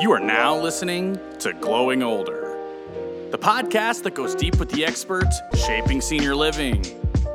You 0.00 0.12
are 0.12 0.18
now 0.18 0.56
listening 0.56 1.20
to 1.40 1.52
Glowing 1.52 2.02
Older, 2.02 2.56
the 3.30 3.36
podcast 3.36 4.02
that 4.04 4.14
goes 4.14 4.34
deep 4.34 4.58
with 4.58 4.70
the 4.70 4.82
experts 4.82 5.38
shaping 5.54 6.00
senior 6.00 6.34
living. 6.34 6.82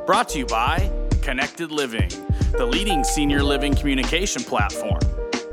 Brought 0.04 0.30
to 0.30 0.38
you 0.38 0.46
by 0.46 0.90
Connected 1.22 1.70
Living, 1.70 2.08
the 2.58 2.66
leading 2.66 3.04
senior 3.04 3.40
living 3.40 3.72
communication 3.72 4.42
platform, 4.42 4.98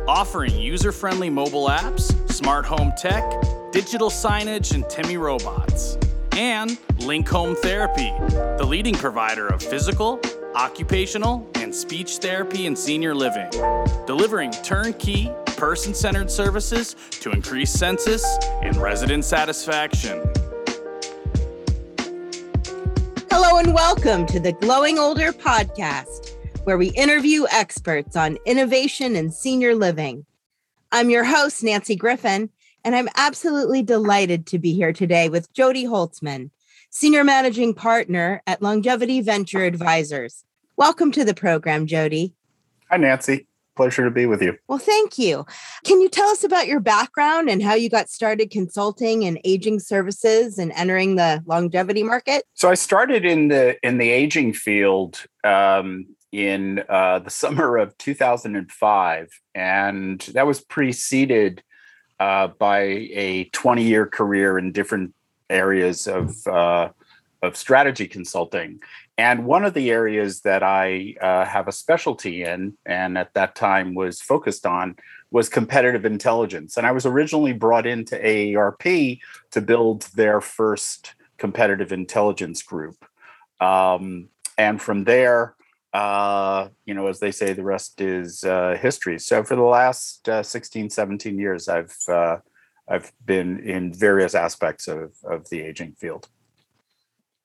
offering 0.07 0.55
user 0.55 0.91
friendly 0.91 1.29
mobile 1.29 1.68
apps, 1.68 2.31
smart 2.31 2.65
home 2.65 2.91
tech, 2.97 3.23
digital 3.71 4.09
signage, 4.09 4.73
and 4.73 4.89
temi 4.89 5.15
robots. 5.15 5.99
And 6.31 6.79
Link 6.97 7.29
Home 7.29 7.55
Therapy, 7.57 8.11
the 8.57 8.65
leading 8.65 8.95
provider 8.95 9.47
of 9.49 9.61
physical, 9.61 10.19
occupational, 10.55 11.47
and 11.53 11.75
speech 11.75 12.17
therapy 12.17 12.65
in 12.65 12.75
senior 12.75 13.13
living, 13.13 13.51
delivering 14.07 14.49
turnkey, 14.63 15.31
person 15.63 15.93
centered 15.93 16.30
services 16.30 16.93
to 17.09 17.31
increase 17.31 17.71
census 17.71 18.21
and 18.63 18.76
resident 18.76 19.23
satisfaction. 19.23 20.21
Hello 23.31 23.58
and 23.58 23.73
welcome 23.73 24.26
to 24.26 24.41
the 24.41 24.52
Glowing 24.59 24.99
Older 24.99 25.31
podcast, 25.31 26.35
where 26.66 26.77
we 26.77 26.90
interview 26.90 27.45
experts 27.49 28.18
on 28.18 28.38
innovation 28.45 29.16
and 29.16 29.34
senior 29.34 29.73
living. 29.73 30.26
I'm 30.91 31.09
your 31.09 31.23
host, 31.23 31.63
Nancy 31.63 31.95
Griffin, 31.95 32.49
and 32.84 32.93
I'm 32.93 33.07
absolutely 33.16 33.84
delighted 33.84 34.45
to 34.48 34.59
be 34.59 34.73
here 34.73 34.91
today 34.91 35.30
with 35.30 35.54
Jody 35.54 35.85
Holtzman, 35.85 36.49
Senior 36.90 37.23
Managing 37.23 37.73
Partner 37.73 38.43
at 38.45 38.62
Longevity 38.62 39.21
Venture 39.21 39.63
Advisors. 39.63 40.43
Welcome 40.76 41.13
to 41.13 41.23
the 41.23 41.34
program, 41.34 41.88
Jody. 41.88 42.34
Hi, 42.90 42.98
Nancy. 42.98 43.48
Pleasure 43.76 44.04
to 44.04 44.12
be 44.12 44.26
with 44.27 44.41
you. 44.41 44.55
Well, 44.68 44.77
thank 44.77 45.18
you. 45.18 45.45
Can 45.84 46.00
you 46.00 46.08
tell 46.08 46.27
us 46.30 46.44
about 46.44 46.68
your 46.68 46.80
background 46.80 47.50
and 47.50 47.63
how 47.63 47.73
you 47.73 47.90
got 47.90 48.09
started 48.09 48.52
consulting 48.52 49.26
and 49.26 49.40
aging 49.44 49.79
services 49.79 50.60
and 50.60 50.71
entering 50.74 51.16
the 51.16 51.43
longevity 51.48 52.04
market? 52.04 52.44
So 52.54 52.70
I 52.70 52.76
started 52.76 53.26
in 53.26 53.48
the 53.48 53.77
in 53.85 53.98
the 53.98 54.12
aging 54.12 54.54
field 54.54 55.26
um, 55.44 56.05
in 56.32 56.84
uh, 56.88 57.20
the 57.20 57.29
summer 57.32 57.77
of 57.77 57.98
2005, 57.98 59.29
and 59.55 60.20
that 60.34 60.46
was 60.46 60.62
preceded 60.62 61.63
uh, 62.20 62.48
by 62.48 62.82
a 62.82 63.46
20 63.54 63.84
year 63.84 64.05
career 64.05 64.57
in 64.57 64.71
different 64.71 65.16
areas 65.49 66.07
of 66.07 66.45
uh, 66.47 66.89
of 67.41 67.57
strategy 67.57 68.07
consulting. 68.07 68.79
And 69.17 69.45
one 69.45 69.64
of 69.64 69.75
the 69.75 69.92
areas 69.92 70.42
that 70.42 70.64
I 70.64 71.16
uh, 71.22 71.45
have 71.45 71.67
a 71.67 71.72
specialty 71.72 72.44
in, 72.44 72.75
and 72.86 73.17
at 73.17 73.33
that 73.36 73.56
time 73.56 73.94
was 73.94 74.22
focused 74.22 74.66
on, 74.66 74.95
was 75.30 75.50
competitive 75.50 76.06
intelligence. 76.06 76.78
And 76.78 76.88
I 76.88 76.92
was 76.92 77.06
originally 77.06 77.53
brought 77.53 77.86
into 77.86 78.16
AARP 78.17 79.19
to 79.52 79.61
build 79.61 80.03
their 80.16 80.41
first 80.41 81.14
competitive 81.38 81.91
intelligence 81.91 82.64
group. 82.64 83.06
Um, 83.59 84.30
and 84.58 84.81
from 84.81 85.03
there, 85.03 85.56
uh, 85.94 86.69
you 86.86 86.95
know, 86.95 87.08
as 87.08 87.19
they 87.19 87.31
say, 87.31 87.53
the 87.53 87.64
rest 87.64 88.02
is 88.02 88.44
uh, 88.44 88.78
history. 88.81 89.19
So 89.19 89.44
for 89.44 89.56
the 89.56 89.61
last 89.61 90.28
uh, 90.28 90.41
16, 90.41 90.89
17 90.89 91.38
years, 91.38 91.67
I've 91.67 91.95
uh, 92.08 92.38
I've 92.88 93.11
been 93.25 93.59
in 93.59 93.94
various 93.94 94.36
aspects 94.36 94.88
of, 94.88 95.14
of 95.23 95.50
the 95.50 95.61
aging 95.61 95.94
field. 95.94 96.28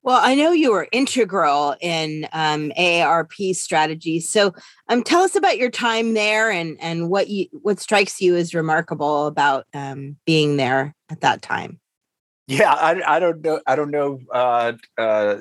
Well, 0.01 0.19
I 0.21 0.33
know 0.35 0.51
you 0.51 0.71
were 0.71 0.87
integral 0.91 1.75
in 1.81 2.27
um, 2.31 2.71
AARP 2.77 3.53
strategy. 3.55 4.21
So, 4.21 4.53
um, 4.87 5.03
tell 5.03 5.21
us 5.21 5.35
about 5.35 5.57
your 5.57 5.69
time 5.69 6.13
there 6.13 6.49
and 6.49 6.77
and 6.79 7.09
what 7.09 7.29
you 7.29 7.47
what 7.51 7.79
strikes 7.79 8.21
you 8.21 8.35
as 8.37 8.53
remarkable 8.53 9.27
about 9.27 9.65
um, 9.73 10.15
being 10.25 10.57
there 10.57 10.95
at 11.09 11.21
that 11.21 11.41
time. 11.41 11.79
Yeah, 12.49 12.73
I, 12.73 13.17
I 13.17 13.19
don't 13.19 13.43
know. 13.43 13.61
I 13.67 13.75
don't 13.75 13.91
know 13.91 14.21
uh, 14.33 14.73
uh, 14.97 15.35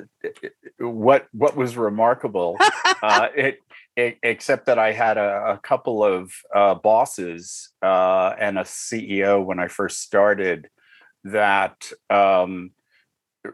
what 0.78 1.28
what 1.32 1.56
was 1.56 1.77
remarkable. 1.77 2.59
uh, 3.03 3.28
it, 3.37 3.61
it, 3.97 4.19
except 4.22 4.66
that 4.66 4.78
I 4.78 4.93
had 4.93 5.16
a, 5.16 5.53
a 5.53 5.59
couple 5.59 6.05
of 6.05 6.32
uh, 6.55 6.75
bosses 6.75 7.71
uh, 7.81 8.34
and 8.38 8.59
a 8.59 8.62
CEO 8.62 9.43
when 9.43 9.59
I 9.59 9.69
first 9.69 10.03
started 10.03 10.69
that. 11.25 11.91
Um, 12.11 12.72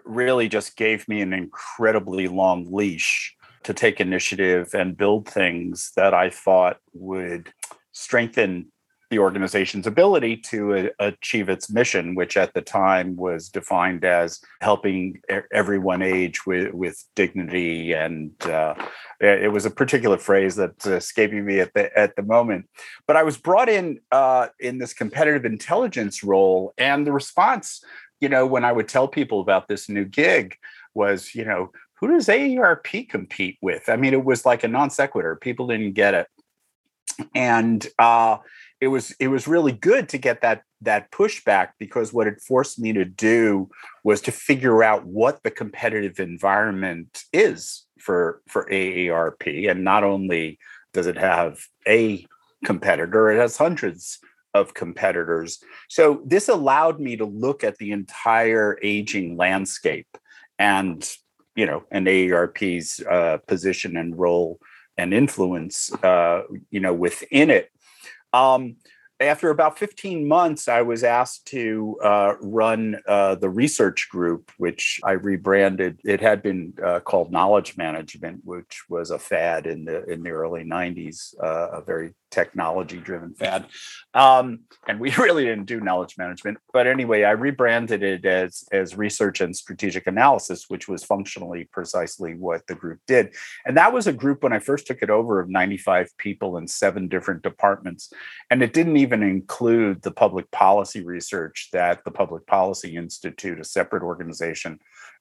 really 0.05 0.49
just 0.49 0.77
gave 0.77 1.06
me 1.09 1.21
an 1.21 1.33
incredibly 1.33 2.28
long 2.28 2.67
leash 2.72 3.34
to 3.65 3.75
take 3.75 4.00
initiative 4.00 4.75
and 4.75 4.97
build 4.97 5.28
things 5.28 5.93
that 5.97 6.15
I 6.15 6.31
thought 6.31 6.78
would 6.93 7.53
strengthen 7.93 8.71
the 9.11 9.19
organization's 9.19 9.87
ability 9.87 10.37
to 10.37 10.91
achieve 10.99 11.49
its 11.49 11.71
mission, 11.71 12.15
which 12.15 12.37
at 12.37 12.53
the 12.55 12.61
time 12.61 13.17
was 13.17 13.49
defined 13.49 14.05
as 14.05 14.41
helping 14.61 15.21
everyone 15.53 16.03
age 16.03 16.47
with, 16.47 16.72
with 16.75 17.05
dignity. 17.15 17.93
And 17.93 18.33
uh, 18.45 18.75
it 19.21 19.53
was 19.53 19.66
a 19.66 19.71
particular 19.71 20.19
phrase 20.19 20.56
that's 20.56 20.87
escaping 20.87 21.45
me 21.45 21.61
at 21.61 21.72
the 21.75 21.97
at 21.97 22.16
the 22.16 22.22
moment. 22.22 22.69
But 23.06 23.16
I 23.16 23.22
was 23.22 23.37
brought 23.37 23.69
in 23.69 24.01
uh, 24.11 24.49
in 24.59 24.78
this 24.78 24.93
competitive 24.93 25.45
intelligence 25.45 26.25
role, 26.25 26.75
and 26.77 27.06
the 27.06 27.12
response 27.12 27.84
you 28.25 28.31
know, 28.31 28.47
when 28.47 28.65
I 28.65 28.73
would 28.73 28.89
tell 28.89 29.07
people 29.07 29.43
about 29.43 29.69
this 29.69 29.87
new 29.87 30.07
gig 30.07 30.57
was, 30.95 31.35
you 31.35 31.45
know, 31.45 31.73
who 32.01 32.09
does 32.09 32.27
AARP 32.27 33.07
compete 33.11 33.59
with? 33.61 33.91
I 33.91 33.97
mean, 33.97 34.15
it 34.15 34.25
was 34.25 34.47
like 34.47 34.65
a 34.65 34.69
non 34.69 34.89
sequitur. 34.89 35.37
People 35.37 35.67
didn't 35.67 35.93
get 35.93 36.15
it. 36.15 36.27
And 37.34 37.87
uh, 37.99 38.39
it 38.81 38.89
was 38.89 39.15
it 39.21 39.29
was 39.29 39.47
really 39.47 39.73
good 39.73 40.09
to 40.09 40.17
get 40.17 40.41
that 40.41 40.63
that 40.81 41.11
pushback 41.11 41.73
because 41.79 42.15
what 42.15 42.27
it 42.27 42.41
forced 42.41 42.79
me 42.79 42.95
to 42.95 43.05
do 43.05 43.69
was 44.05 44.23
to 44.23 44.33
figure 44.33 44.83
out 44.83 45.05
what 45.05 45.43
the 45.43 45.51
competitive 45.51 46.19
environment 46.19 47.25
is 47.31 47.84
for 48.01 48.41
for 48.49 48.67
AARP. 48.71 49.71
And 49.71 49.84
not 49.84 50.03
only 50.03 50.59
does 50.95 51.07
it 51.07 51.19
have 51.19 51.61
a 51.87 52.27
competitor, 52.65 53.31
it 53.31 53.39
has 53.39 53.59
hundreds 53.59 54.19
of 54.54 54.72
competitors. 54.72 55.62
So 55.88 56.22
this 56.25 56.48
allowed 56.48 57.00
me 57.00 57.16
to 57.16 57.25
look 57.25 57.65
at 57.65 57.76
the 57.78 57.92
entire 57.92 58.78
aging 58.82 59.37
landscape 59.37 60.16
and, 60.59 61.06
you 61.56 61.66
know, 61.66 61.84
an 61.91 62.04
AARP's 62.04 63.00
uh, 63.00 63.38
position 63.47 63.97
and 63.97 64.19
role 64.19 64.60
and 64.97 65.12
influence, 65.12 65.92
uh, 66.03 66.42
you 66.70 66.81
know, 66.81 66.94
within 66.94 67.50
it. 67.50 67.70
Um, 68.32 68.76
after 69.20 69.50
about 69.50 69.78
15 69.78 70.26
months, 70.26 70.66
I 70.66 70.82
was 70.82 71.04
asked 71.04 71.47
to 71.47 71.97
uh, 72.03 72.34
run 72.41 73.00
uh, 73.06 73.36
the 73.36 73.48
research 73.48 74.09
group, 74.10 74.50
which 74.59 75.00
I 75.04 75.12
rebranded. 75.12 76.00
It 76.04 76.21
had 76.21 76.42
been 76.42 76.75
uh, 76.84 77.00
called 77.00 77.31
Knowledge 77.31 77.76
Management, 77.76 78.41
which 78.44 78.82
was 78.88 79.10
a 79.10 79.19
fad 79.19 79.66
in 79.66 79.84
the 79.84 80.04
in 80.04 80.22
the 80.22 80.31
early 80.31 80.65
90s, 80.65 81.34
uh, 81.42 81.78
a 81.78 81.81
very 81.81 82.12
technology 82.34 82.99
driven 82.99 83.33
fad. 83.41 83.67
Um, 84.12 84.61
and 84.89 85.00
we 85.00 85.11
really 85.19 85.45
didn't 85.45 85.67
do 85.67 85.81
knowledge 85.81 86.17
management. 86.19 86.59
But 86.72 86.87
anyway, 86.87 87.25
I 87.25 87.31
rebranded 87.31 88.03
it 88.03 88.25
as, 88.25 88.65
as 88.72 88.97
research 88.97 89.41
and 89.41 89.56
strategic 89.56 90.06
analysis, 90.06 90.67
which 90.69 90.89
was 90.89 91.05
functionally 91.05 91.69
precisely 91.72 92.34
what 92.34 92.67
the 92.67 92.75
group 92.75 93.00
did. 93.06 93.34
And 93.65 93.77
that 93.77 93.93
was 93.93 94.06
a 94.06 94.12
group 94.12 94.43
when 94.43 94.53
I 94.53 94.59
first 94.59 94.87
took 94.87 95.03
it 95.03 95.11
over 95.11 95.41
of 95.41 95.49
95 95.49 96.09
people 96.19 96.56
in 96.56 96.67
seven 96.67 97.09
different 97.09 97.43
departments. 97.43 98.12
And 98.51 98.62
it 98.62 98.72
didn't 98.72 98.97
even 98.97 99.22
include 99.22 100.03
the 100.03 100.11
public 100.11 100.51
policy 100.51 101.05
research 101.05 101.69
that 101.72 102.05
the 102.05 102.11
Public 102.11 102.47
Policy 102.47 102.97
Institute, 102.97 103.61
a 103.61 103.65
separate 103.65 104.03
organization 104.03 104.81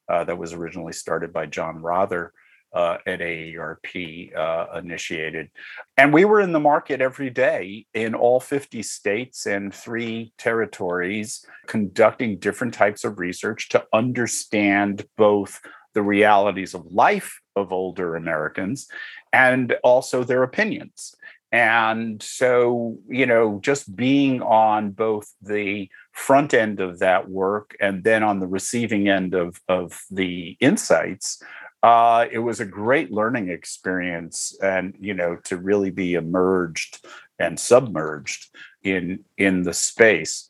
uh, 0.10 0.24
that 0.24 0.38
was 0.38 0.54
originally 0.54 0.94
started 0.94 1.32
by 1.32 1.46
John 1.46 1.82
Rother, 1.82 2.34
uh, 2.74 2.98
at 3.06 3.20
AARP 3.20 4.36
uh, 4.36 4.66
initiated. 4.78 5.50
And 5.98 6.14
we 6.14 6.26
were 6.26 6.42
in 6.42 6.54
the 6.54 6.60
market 6.60 7.02
every 7.02 7.30
day 7.30 7.86
in 7.94 8.16
all 8.16 8.40
50 8.40 8.82
states 8.84 9.46
and 9.46 9.74
three 9.74 10.34
territories, 10.38 11.46
conducting 11.68 12.40
different 12.40 12.74
types 12.74 13.04
of 13.04 13.20
research 13.20 13.70
to 13.70 13.86
understand 13.94 15.06
both 15.18 15.62
the 15.94 16.02
realities 16.02 16.74
of 16.74 16.92
life 16.92 17.40
of 17.56 17.72
older 17.72 18.16
Americans 18.16 18.88
and 19.32 19.76
also 19.84 20.24
their 20.24 20.44
opinions. 20.44 21.16
And 21.52 22.22
so, 22.24 22.98
you 23.08 23.28
know, 23.28 23.60
just 23.62 23.96
being 23.96 24.42
on 24.42 24.90
both 24.90 25.32
the 25.40 25.88
front 26.12 26.52
end 26.52 26.80
of 26.80 26.98
that 27.00 27.30
work 27.30 27.76
and 27.80 28.04
then 28.04 28.24
on 28.24 28.40
the 28.40 28.48
receiving 28.48 29.08
end 29.08 29.36
of, 29.36 29.62
of 29.70 30.02
the 30.10 30.58
insights 30.60 31.44
uh, 31.84 32.28
it 32.32 32.40
was 32.40 32.62
a 32.62 32.66
great 32.66 33.12
learning 33.12 33.50
experience, 33.50 34.58
and 34.64 34.96
you 35.00 35.14
know, 35.14 35.36
to 35.44 35.58
really 35.58 35.92
be 35.92 36.14
immersed 36.14 37.06
and 37.38 37.60
submerged 37.60 38.50
in 38.84 39.20
in 39.38 39.64
the 39.64 39.74
space. 39.74 40.50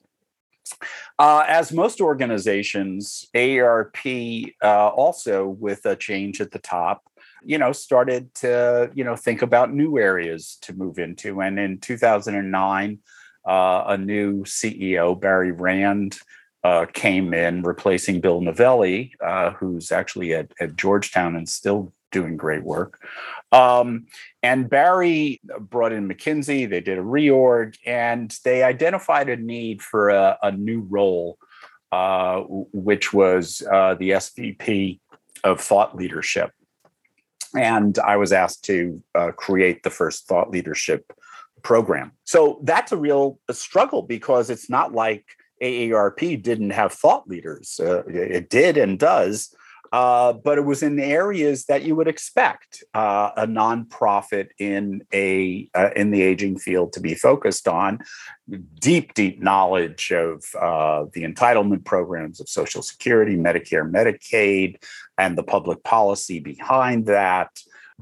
Uh, 1.18 1.44
as 1.48 1.74
most 1.74 2.02
organizations, 2.02 3.28
AARP 3.34 4.54
uh, 4.64 4.88
also 4.90 5.48
with 5.48 5.86
a 5.86 5.96
change 5.96 6.40
at 6.40 6.52
the 6.52 6.60
top, 6.60 7.04
you 7.44 7.58
know, 7.58 7.72
started 7.72 8.34
to 8.36 8.92
you 8.94 9.04
know 9.04 9.16
think 9.16 9.42
about 9.42 9.74
new 9.74 9.98
areas 9.98 10.60
to 10.62 10.74
move 10.74 11.00
into. 11.00 11.42
And 11.42 11.58
in 11.58 11.80
2009, 11.80 13.00
uh, 13.46 13.84
a 13.88 13.98
new 13.98 14.44
CEO, 14.44 15.20
Barry 15.20 15.52
Rand, 15.52 16.20
uh, 16.64 16.86
came 16.94 17.34
in, 17.34 17.62
replacing 17.62 18.22
Bill 18.22 18.42
Novelli, 18.42 19.14
uh, 19.24 19.52
who's 19.52 19.92
actually 19.92 20.34
at, 20.34 20.52
at, 20.60 20.76
Georgetown 20.76 21.36
and 21.36 21.48
still 21.48 21.94
doing 22.12 22.38
great 22.38 22.64
work. 22.64 23.02
Um, 23.52 24.06
and 24.42 24.70
Barry 24.70 25.42
brought 25.60 25.92
in 25.92 26.08
McKinsey, 26.08 26.70
they 26.70 26.80
did 26.80 26.98
a 26.98 27.02
reorg, 27.02 27.76
and 27.86 28.34
they 28.46 28.64
identified 28.64 29.30
a 29.30 29.36
need 29.36 29.82
for 29.82 30.10
a, 30.10 30.38
a 30.42 30.52
new 30.52 30.82
role, 30.90 31.38
uh, 31.92 32.42
which 32.48 33.14
was 33.14 33.62
uh, 33.70 33.96
the 33.96 34.12
SVP 34.12 35.00
of 35.44 35.60
thought 35.60 35.96
leadership. 35.96 36.52
And 37.56 38.00
I 38.00 38.16
was 38.18 38.32
asked 38.32 38.64
to 38.66 39.04
uh, 39.14 39.32
create 39.32 39.84
the 39.84 39.90
first 39.90 40.28
thought 40.28 40.50
leadership 40.50 41.12
program. 41.62 42.14
So 42.24 42.60
that's 42.64 42.92
a 42.92 42.98
real 42.98 43.40
struggle 43.52 44.02
because 44.02 44.50
it's 44.50 44.70
not 44.70 44.94
like 44.94 45.26
AARP 45.64 46.42
didn't 46.42 46.72
have 46.72 46.92
thought 46.92 47.28
leaders. 47.28 47.80
Uh, 47.80 48.04
it 48.08 48.50
did 48.50 48.78
and 48.78 49.00
does, 49.00 49.56
uh, 49.94 50.34
but 50.34 50.58
it 50.58 50.66
was 50.66 50.84
in 50.84 51.00
areas 51.00 51.66
that 51.66 51.84
you 51.84 51.96
would 51.96 52.08
expect 52.08 52.84
uh, 52.96 53.30
a 53.38 53.48
nonprofit 53.48 54.50
in 54.58 55.04
a 55.14 55.70
uh, 55.76 55.92
in 55.96 56.12
the 56.12 56.22
aging 56.22 56.58
field 56.58 56.92
to 56.92 57.00
be 57.00 57.14
focused 57.14 57.68
on. 57.68 58.00
Deep, 58.80 59.14
deep 59.14 59.42
knowledge 59.42 60.12
of 60.12 60.44
uh, 60.60 61.06
the 61.14 61.24
entitlement 61.24 61.86
programs 61.86 62.42
of 62.42 62.50
Social 62.50 62.82
Security, 62.82 63.38
Medicare, 63.38 63.90
Medicaid, 63.90 64.84
and 65.18 65.38
the 65.38 65.44
public 65.44 65.84
policy 65.84 66.40
behind 66.40 67.06
that. 67.06 67.52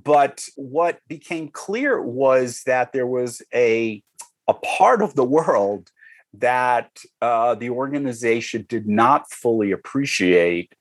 But 0.01 0.45
what 0.55 0.99
became 1.07 1.49
clear 1.49 2.01
was 2.01 2.63
that 2.65 2.93
there 2.93 3.05
was 3.05 3.41
a 3.53 4.01
a 4.47 4.53
part 4.53 5.01
of 5.01 5.15
the 5.15 5.25
world 5.25 5.91
that 6.33 6.99
uh, 7.21 7.55
the 7.55 7.69
organization 7.69 8.65
did 8.67 8.87
not 8.87 9.29
fully 9.31 9.71
appreciate 9.71 10.73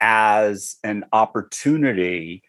as 0.00 0.76
an 0.84 1.04
opportunity 1.12 2.42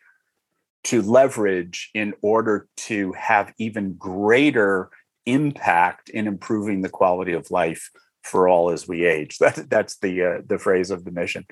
to 0.83 1.01
leverage 1.01 1.89
in 1.93 2.13
order 2.21 2.67
to 2.75 3.13
have 3.13 3.53
even 3.57 3.93
greater 3.93 4.89
impact 5.25 6.09
in 6.09 6.27
improving 6.27 6.81
the 6.81 6.89
quality 6.89 7.33
of 7.33 7.51
life 7.51 7.89
for 8.23 8.47
all 8.47 8.69
as 8.69 8.87
we 8.87 9.05
age. 9.05 9.37
That, 9.39 9.69
that's 9.69 9.97
the 9.99 10.23
uh, 10.23 10.41
the 10.45 10.59
phrase 10.59 10.91
of 10.91 11.05
the 11.05 11.11
mission, 11.11 11.45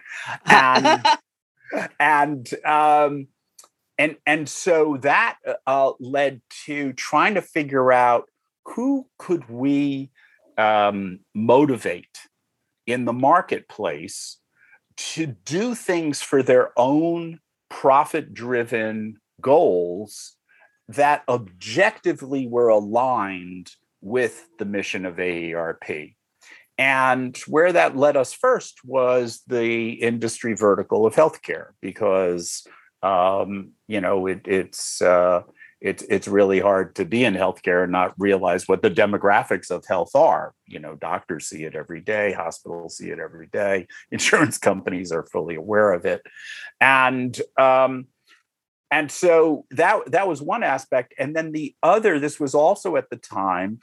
and 0.46 1.06
and 2.00 2.48
um, 2.66 3.28
and 3.98 4.18
and 4.26 4.48
so 4.48 4.98
that 5.02 5.38
uh, 5.66 5.92
led 6.00 6.42
to 6.66 6.94
trying 6.94 7.36
to 7.36 7.42
figure 7.42 7.92
out 7.92 8.30
who 8.66 9.08
could 9.18 9.50
we 9.50 10.10
um, 10.58 11.20
motivate 11.34 12.20
in 12.86 13.06
the 13.06 13.14
marketplace 13.14 14.38
to 14.96 15.28
do 15.28 15.76
things 15.76 16.22
for 16.22 16.42
their 16.42 16.72
own 16.78 17.40
profit 17.70 18.34
driven 18.34 19.18
goals 19.42 20.36
that 20.88 21.24
objectively 21.28 22.48
were 22.48 22.70
aligned 22.70 23.72
with 24.02 24.48
the 24.58 24.66
mission 24.66 25.06
of 25.06 25.18
AARP. 25.18 26.16
And 26.78 27.36
where 27.48 27.74
that 27.74 27.98
led 27.98 28.16
us 28.16 28.34
first 28.34 28.80
was 28.86 29.42
the 29.48 29.94
industry 29.94 30.54
vertical 30.56 31.06
of 31.06 31.16
healthcare, 31.16 31.70
because 31.82 32.66
um, 33.02 33.72
you 33.88 34.00
know 34.00 34.28
it, 34.28 34.42
it's 34.46 35.02
uh, 35.02 35.42
it's 35.80 36.04
it's 36.04 36.28
really 36.28 36.60
hard 36.60 36.96
to 36.96 37.06
be 37.06 37.24
in 37.24 37.36
healthcare 37.36 37.84
and 37.84 37.92
not 37.92 38.14
realize 38.18 38.68
what 38.68 38.82
the 38.82 38.90
demographics 38.90 39.70
of 39.70 39.86
health 39.86 40.16
are. 40.16 40.54
You 40.66 40.80
know, 40.80 40.96
doctors 40.96 41.48
see 41.48 41.64
it 41.64 41.76
every 41.76 42.02
day, 42.02 42.34
hospitals 42.34 42.98
see 42.98 43.10
it 43.10 43.20
every 43.20 43.48
day, 43.48 43.88
insurance 44.12 44.58
companies 44.58 45.12
are 45.12 45.26
fully 45.26 45.56
aware 45.56 45.94
of 45.94 46.06
it, 46.06 46.22
and 46.82 47.40
um, 47.60 48.08
and 48.90 49.12
so 49.12 49.66
that 49.72 50.12
that 50.12 50.28
was 50.28 50.42
one 50.42 50.64
aspect, 50.64 51.14
and 51.20 51.36
then 51.36 51.52
the 51.52 51.76
other. 51.84 52.20
This 52.20 52.40
was 52.40 52.56
also 52.56 52.96
at 52.96 53.10
the 53.10 53.18
time 53.18 53.80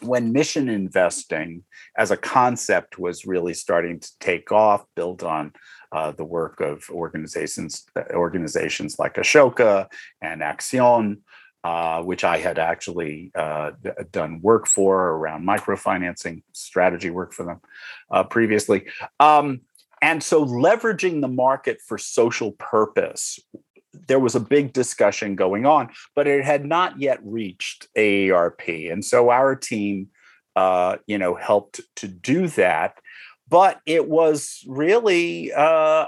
when 0.00 0.32
mission 0.32 0.68
investing 0.68 1.62
as 1.96 2.10
a 2.10 2.16
concept 2.16 2.98
was 2.98 3.26
really 3.26 3.54
starting 3.54 4.00
to 4.00 4.10
take 4.18 4.50
off, 4.50 4.84
built 4.96 5.22
on 5.22 5.52
uh, 5.92 6.12
the 6.12 6.24
work 6.24 6.60
of 6.60 6.88
organizations 6.90 7.84
organizations 8.12 8.98
like 8.98 9.14
Ashoka 9.14 9.86
and 10.20 10.40
Accion, 10.40 11.18
uh, 11.64 12.02
which 12.02 12.24
I 12.24 12.38
had 12.38 12.58
actually 12.58 13.30
uh, 13.34 13.72
done 14.10 14.40
work 14.42 14.66
for 14.66 15.10
around 15.10 15.46
microfinancing 15.46 16.42
strategy 16.52 17.10
work 17.10 17.32
for 17.32 17.44
them 17.44 17.60
uh, 18.10 18.24
previously. 18.24 18.86
Um, 19.20 19.60
and 20.00 20.22
so 20.22 20.44
leveraging 20.44 21.20
the 21.20 21.28
market 21.28 21.80
for 21.86 21.96
social 21.96 22.52
purpose 22.52 23.38
there 24.08 24.18
was 24.18 24.34
a 24.34 24.40
big 24.40 24.72
discussion 24.72 25.36
going 25.36 25.66
on, 25.66 25.90
but 26.14 26.26
it 26.26 26.44
had 26.44 26.64
not 26.64 26.98
yet 27.00 27.18
reached 27.22 27.88
AARP. 27.96 28.90
And 28.90 29.04
so 29.04 29.30
our 29.30 29.54
team, 29.54 30.08
uh, 30.56 30.96
you 31.06 31.18
know, 31.18 31.34
helped 31.34 31.80
to 31.96 32.08
do 32.08 32.48
that 32.48 32.98
but 33.48 33.80
it 33.86 34.08
was 34.08 34.64
really 34.66 35.52
uh, 35.52 35.62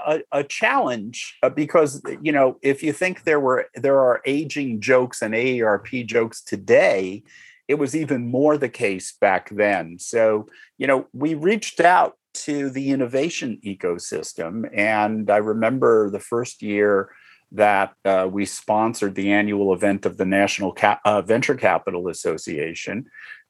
a, 0.07 0.19
a, 0.31 0.43
challenge 0.43 1.37
uh, 1.43 1.49
because 1.49 2.01
you 2.21 2.31
know 2.31 2.57
if 2.61 2.81
you 2.81 2.91
think 2.93 3.23
there 3.23 3.39
were 3.39 3.67
there 3.75 3.99
are 3.99 4.21
aging 4.25 4.81
jokes 4.81 5.21
and 5.21 5.33
AARP 5.33 6.05
jokes 6.05 6.41
today, 6.41 7.23
it 7.67 7.75
was 7.75 7.95
even 7.95 8.29
more 8.29 8.57
the 8.57 8.69
case 8.69 9.13
back 9.19 9.49
then. 9.51 9.99
So 9.99 10.47
you 10.77 10.87
know 10.87 11.07
we 11.13 11.33
reached 11.35 11.79
out 11.79 12.17
to 12.45 12.69
the 12.69 12.89
innovation 12.89 13.59
ecosystem, 13.63 14.69
and 14.73 15.29
I 15.29 15.37
remember 15.37 16.09
the 16.09 16.19
first 16.19 16.61
year 16.61 17.09
that 17.51 17.93
uh, 18.03 18.27
we 18.29 18.45
sponsored 18.45 19.15
the 19.15 19.31
annual 19.31 19.73
event 19.73 20.05
of 20.05 20.17
the 20.17 20.25
National 20.25 20.71
Cap- 20.71 21.01
uh, 21.05 21.21
Venture 21.21 21.55
Capital 21.55 22.07
Association. 22.09 23.05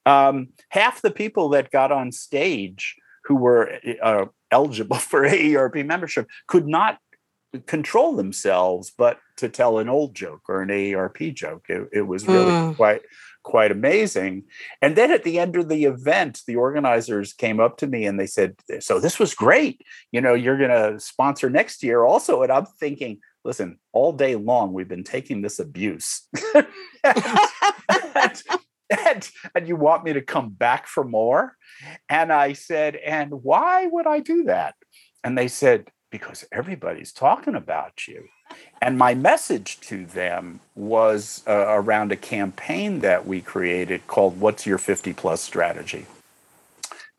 Um, 0.06 0.50
half 0.70 1.02
the 1.02 1.12
people 1.12 1.50
that 1.50 1.72
got 1.72 1.92
on 1.92 2.12
stage 2.12 2.96
who 3.26 3.36
were 3.36 3.80
uh, 4.02 4.26
eligible 4.52 4.96
for 5.12 5.22
AARP 5.22 5.86
membership 5.86 6.28
could 6.48 6.68
not 6.68 7.00
control 7.68 8.16
themselves 8.16 8.92
but 8.98 9.20
to 9.38 9.48
tell 9.48 9.80
an 9.80 9.88
old 9.88 10.14
joke 10.14 10.42
or 10.50 10.62
an 10.62 10.70
AARP 10.70 11.34
joke. 11.34 11.66
It, 11.70 11.88
it 11.94 12.02
was 12.02 12.28
really 12.28 12.52
mm. 12.52 12.76
quite 12.76 13.02
quite 13.44 13.72
amazing. 13.72 14.44
And 14.82 14.96
then 14.96 15.12
at 15.12 15.24
the 15.24 15.38
end 15.38 15.56
of 15.56 15.70
the 15.70 15.86
event, 15.86 16.42
the 16.48 16.56
organizers 16.56 17.32
came 17.32 17.60
up 17.60 17.78
to 17.78 17.88
me 17.88 18.06
and 18.06 18.20
they 18.20 18.26
said, 18.26 18.56
"So 18.80 19.00
this 19.00 19.20
was 19.20 19.34
great. 19.34 19.82
You 20.12 20.20
know, 20.22 20.34
you're 20.34 20.58
going 20.58 20.70
to 20.70 21.00
sponsor 21.00 21.50
next 21.50 21.84
year 21.84 22.04
also." 22.04 22.42
And 22.42 22.52
I'm 22.52 22.66
thinking, 22.66 23.20
listen, 23.46 23.78
all 23.94 24.12
day 24.12 24.36
long 24.36 24.74
we've 24.74 24.88
been 24.88 25.04
taking 25.04 25.42
this 25.42 25.60
abuse. 25.60 26.28
and, 27.04 28.44
and, 28.90 29.30
and, 29.54 29.68
you 29.68 29.76
want 29.76 30.04
me 30.04 30.14
to 30.14 30.22
come 30.22 30.50
back 30.50 30.88
for 30.88 31.04
more? 31.04 31.56
And 32.10 32.32
I 32.32 32.54
said, 32.54 32.96
and 32.96 33.44
why 33.44 33.88
would 33.88 34.08
I 34.08 34.20
do 34.20 34.44
that? 34.44 34.76
And 35.24 35.38
they 35.38 35.48
said, 35.48 35.90
because 36.12 36.46
everybody's 36.52 37.12
talking 37.12 37.56
about 37.56 38.08
you. 38.08 38.28
And 38.82 38.98
my 38.98 39.16
message 39.16 39.80
to 39.82 40.06
them 40.06 40.60
was 40.76 41.44
uh, 41.48 41.66
around 41.68 42.12
a 42.12 42.16
campaign 42.16 43.00
that 43.00 43.26
we 43.26 43.42
created 43.42 44.08
called 44.08 44.40
What's 44.40 44.66
Your 44.66 44.78
50 44.78 45.14
Plus 45.14 45.42
Strategy? 45.42 46.06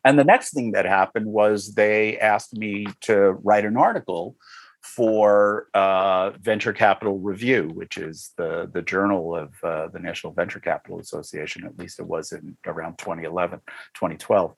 And 0.05 0.19
the 0.19 0.25
next 0.25 0.55
thing 0.55 0.71
that 0.71 0.85
happened 0.85 1.27
was 1.27 1.75
they 1.75 2.17
asked 2.19 2.57
me 2.57 2.87
to 3.03 3.33
write 3.43 3.65
an 3.65 3.77
article 3.77 4.37
for 4.87 5.66
uh, 5.75 6.31
Venture 6.40 6.73
Capital 6.73 7.19
Review, 7.19 7.71
which 7.75 7.99
is 7.99 8.33
the, 8.37 8.71
the 8.73 8.83
journal 8.83 9.35
of 9.35 9.52
uh, 9.64 9.88
the 9.88 9.99
National 9.99 10.33
Venture 10.33 10.61
Capital 10.61 11.00
Association, 11.00 11.66
at 11.66 11.76
least 11.76 11.99
it 11.99 12.07
was 12.07 12.31
in 12.31 12.57
around 12.64 12.97
2011, 12.99 13.61
2012. 13.95 14.55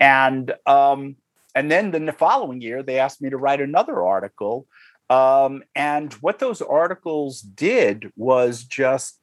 And, 0.00 0.52
um, 0.66 1.16
and 1.54 1.70
then 1.70 1.92
the 1.92 2.12
following 2.12 2.60
year, 2.60 2.82
they 2.82 2.98
asked 2.98 3.22
me 3.22 3.30
to 3.30 3.36
write 3.36 3.60
another 3.60 4.02
article. 4.02 4.66
Um, 5.08 5.62
and 5.76 6.12
what 6.14 6.40
those 6.40 6.60
articles 6.60 7.40
did 7.40 8.12
was 8.16 8.64
just 8.64 9.20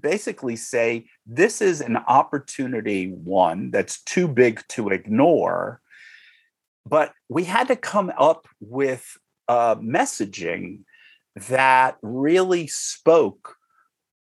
basically 0.00 0.54
say 0.54 1.06
this 1.26 1.60
is 1.60 1.80
an 1.80 1.96
opportunity, 1.96 3.10
one, 3.10 3.72
that's 3.72 4.02
too 4.02 4.28
big 4.28 4.62
to 4.68 4.90
ignore. 4.90 5.80
But 6.86 7.12
we 7.28 7.44
had 7.44 7.68
to 7.68 7.76
come 7.76 8.12
up 8.16 8.46
with 8.60 9.18
uh, 9.48 9.76
messaging 9.76 10.80
that 11.36 11.96
really 12.02 12.66
spoke 12.66 13.56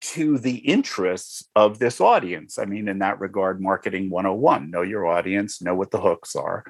to 0.01 0.37
the 0.37 0.57
interests 0.57 1.47
of 1.55 1.79
this 1.79 2.01
audience. 2.01 2.59
I 2.59 2.65
mean, 2.65 2.87
in 2.87 2.99
that 2.99 3.19
regard, 3.19 3.61
marketing 3.61 4.09
101 4.09 4.69
know 4.69 4.81
your 4.81 5.07
audience, 5.07 5.61
know 5.61 5.75
what 5.75 5.91
the 5.91 6.01
hooks 6.01 6.35
are. 6.35 6.65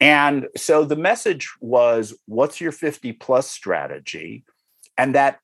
And 0.00 0.48
so 0.56 0.84
the 0.84 0.96
message 0.96 1.50
was 1.60 2.18
what's 2.26 2.60
your 2.60 2.72
50 2.72 3.12
plus 3.12 3.48
strategy? 3.48 4.44
And 4.98 5.14
that 5.14 5.38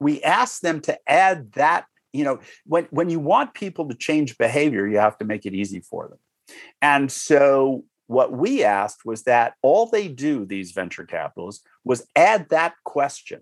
we 0.00 0.22
asked 0.22 0.62
them 0.62 0.80
to 0.82 0.98
add 1.08 1.52
that 1.52 1.86
you 2.16 2.24
know, 2.24 2.40
when 2.64 2.88
when 2.90 3.10
you 3.10 3.20
want 3.20 3.54
people 3.54 3.88
to 3.88 3.94
change 3.94 4.38
behavior, 4.38 4.86
you 4.86 4.98
have 4.98 5.18
to 5.18 5.24
make 5.24 5.44
it 5.44 5.54
easy 5.54 5.80
for 5.80 6.08
them. 6.08 6.18
And 6.80 7.12
so 7.12 7.84
what 8.06 8.32
we 8.32 8.62
asked 8.62 9.04
was 9.04 9.22
that 9.24 9.54
all 9.62 9.86
they 9.86 10.08
do, 10.08 10.44
these 10.44 10.72
venture 10.72 11.04
capitalists, 11.04 11.64
was 11.84 12.06
add 12.14 12.48
that 12.50 12.74
question 12.84 13.40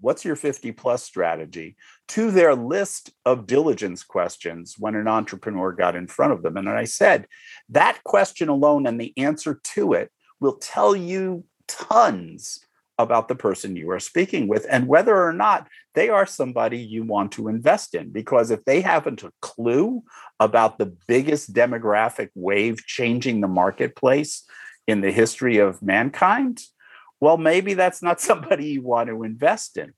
what's 0.00 0.24
your 0.24 0.36
50 0.36 0.72
plus 0.72 1.02
strategy? 1.02 1.76
to 2.08 2.30
their 2.30 2.54
list 2.54 3.12
of 3.26 3.46
diligence 3.46 4.02
questions 4.02 4.76
when 4.78 4.94
an 4.94 5.06
entrepreneur 5.06 5.72
got 5.72 5.94
in 5.94 6.06
front 6.06 6.32
of 6.32 6.42
them. 6.42 6.56
And 6.56 6.68
i 6.68 6.84
said 6.84 7.26
that 7.68 8.02
question 8.04 8.48
alone 8.48 8.86
and 8.86 9.00
the 9.00 9.12
answer 9.16 9.60
to 9.74 9.92
it 9.92 10.10
will 10.40 10.56
tell 10.56 10.96
you 10.96 11.44
tons 11.66 12.60
about 12.98 13.28
the 13.28 13.34
person 13.34 13.76
you 13.76 13.90
are 13.90 14.00
speaking 14.00 14.48
with 14.48 14.66
and 14.68 14.88
whether 14.88 15.16
or 15.16 15.32
not 15.32 15.68
they 15.94 16.08
are 16.08 16.26
somebody 16.26 16.78
you 16.78 17.04
want 17.04 17.32
to 17.32 17.48
invest 17.48 17.94
in 17.94 18.10
because 18.10 18.50
if 18.50 18.64
they 18.64 18.80
haven't 18.80 19.22
a 19.22 19.32
clue 19.40 20.02
about 20.40 20.78
the 20.78 20.86
biggest 21.06 21.52
demographic 21.52 22.30
wave 22.34 22.84
changing 22.86 23.40
the 23.40 23.48
marketplace 23.48 24.44
in 24.86 25.00
the 25.00 25.12
history 25.12 25.58
of 25.58 25.80
mankind 25.82 26.60
well, 27.20 27.36
maybe 27.36 27.74
that's 27.74 28.02
not 28.02 28.20
somebody 28.20 28.66
you 28.68 28.82
want 28.82 29.08
to 29.08 29.22
invest 29.22 29.76
in. 29.76 29.92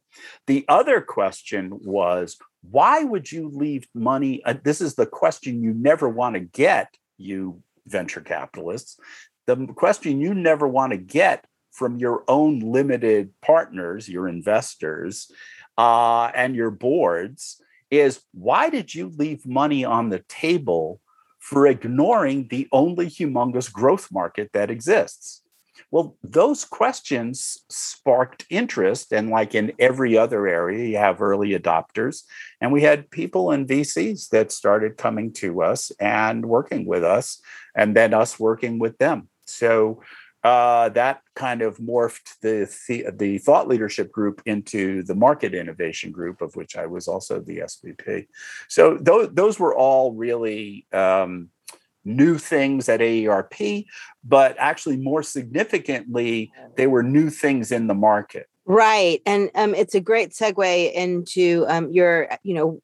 The 0.46 0.64
other 0.68 1.00
question 1.00 1.70
was, 1.72 2.36
why 2.62 3.02
would 3.02 3.30
you 3.30 3.48
leave 3.48 3.86
money? 3.94 4.44
Uh, 4.44 4.54
this 4.62 4.80
is 4.80 4.94
the 4.94 5.06
question 5.06 5.62
you 5.62 5.72
never 5.72 6.08
want 6.08 6.34
to 6.34 6.40
get, 6.40 6.94
you 7.16 7.62
venture 7.86 8.20
capitalists. 8.20 8.98
The 9.46 9.66
question 9.68 10.20
you 10.20 10.34
never 10.34 10.68
want 10.68 10.92
to 10.92 10.98
get 10.98 11.44
from 11.72 11.98
your 11.98 12.24
own 12.28 12.60
limited 12.60 13.32
partners, 13.40 14.08
your 14.08 14.28
investors, 14.28 15.30
uh, 15.78 16.30
and 16.34 16.54
your 16.54 16.70
boards 16.70 17.62
is 17.90 18.20
why 18.32 18.70
did 18.70 18.94
you 18.94 19.08
leave 19.08 19.46
money 19.46 19.84
on 19.84 20.10
the 20.10 20.20
table 20.28 21.00
for 21.38 21.66
ignoring 21.66 22.46
the 22.48 22.68
only 22.70 23.06
humongous 23.06 23.72
growth 23.72 24.08
market 24.12 24.50
that 24.52 24.70
exists? 24.70 25.42
Well, 25.90 26.16
those 26.22 26.64
questions 26.64 27.58
sparked 27.68 28.44
interest. 28.48 29.12
And 29.12 29.30
like 29.30 29.54
in 29.54 29.72
every 29.78 30.16
other 30.16 30.46
area, 30.46 30.86
you 30.86 30.98
have 30.98 31.20
early 31.20 31.58
adopters. 31.58 32.22
And 32.60 32.70
we 32.70 32.82
had 32.82 33.10
people 33.10 33.50
in 33.50 33.66
VCs 33.66 34.28
that 34.28 34.52
started 34.52 34.96
coming 34.96 35.32
to 35.34 35.62
us 35.62 35.90
and 35.98 36.46
working 36.46 36.86
with 36.86 37.02
us, 37.02 37.40
and 37.74 37.96
then 37.96 38.14
us 38.14 38.38
working 38.38 38.78
with 38.78 38.98
them. 38.98 39.28
So 39.46 40.02
uh, 40.42 40.88
that 40.90 41.22
kind 41.36 41.62
of 41.62 41.76
morphed 41.78 42.38
the, 42.40 42.72
the, 42.88 43.06
the 43.12 43.38
thought 43.38 43.68
leadership 43.68 44.10
group 44.10 44.40
into 44.46 45.02
the 45.02 45.14
market 45.14 45.54
innovation 45.54 46.10
group, 46.10 46.40
of 46.40 46.56
which 46.56 46.76
I 46.76 46.86
was 46.86 47.08
also 47.08 47.40
the 47.40 47.58
SVP. 47.58 48.26
So 48.68 48.96
those 49.00 49.28
those 49.32 49.58
were 49.58 49.74
all 49.74 50.12
really 50.12 50.86
um, 50.92 51.50
new 52.04 52.38
things 52.38 52.88
at 52.88 53.00
AARP, 53.00 53.84
but 54.24 54.56
actually 54.58 54.96
more 54.96 55.22
significantly, 55.22 56.52
they 56.76 56.86
were 56.86 57.02
new 57.02 57.30
things 57.30 57.70
in 57.70 57.86
the 57.86 57.94
market. 57.94 58.46
Right. 58.64 59.20
And 59.26 59.50
um, 59.54 59.74
it's 59.74 59.94
a 59.94 60.00
great 60.00 60.30
segue 60.30 60.92
into 60.92 61.64
um, 61.68 61.90
your, 61.92 62.28
you 62.42 62.54
know, 62.54 62.80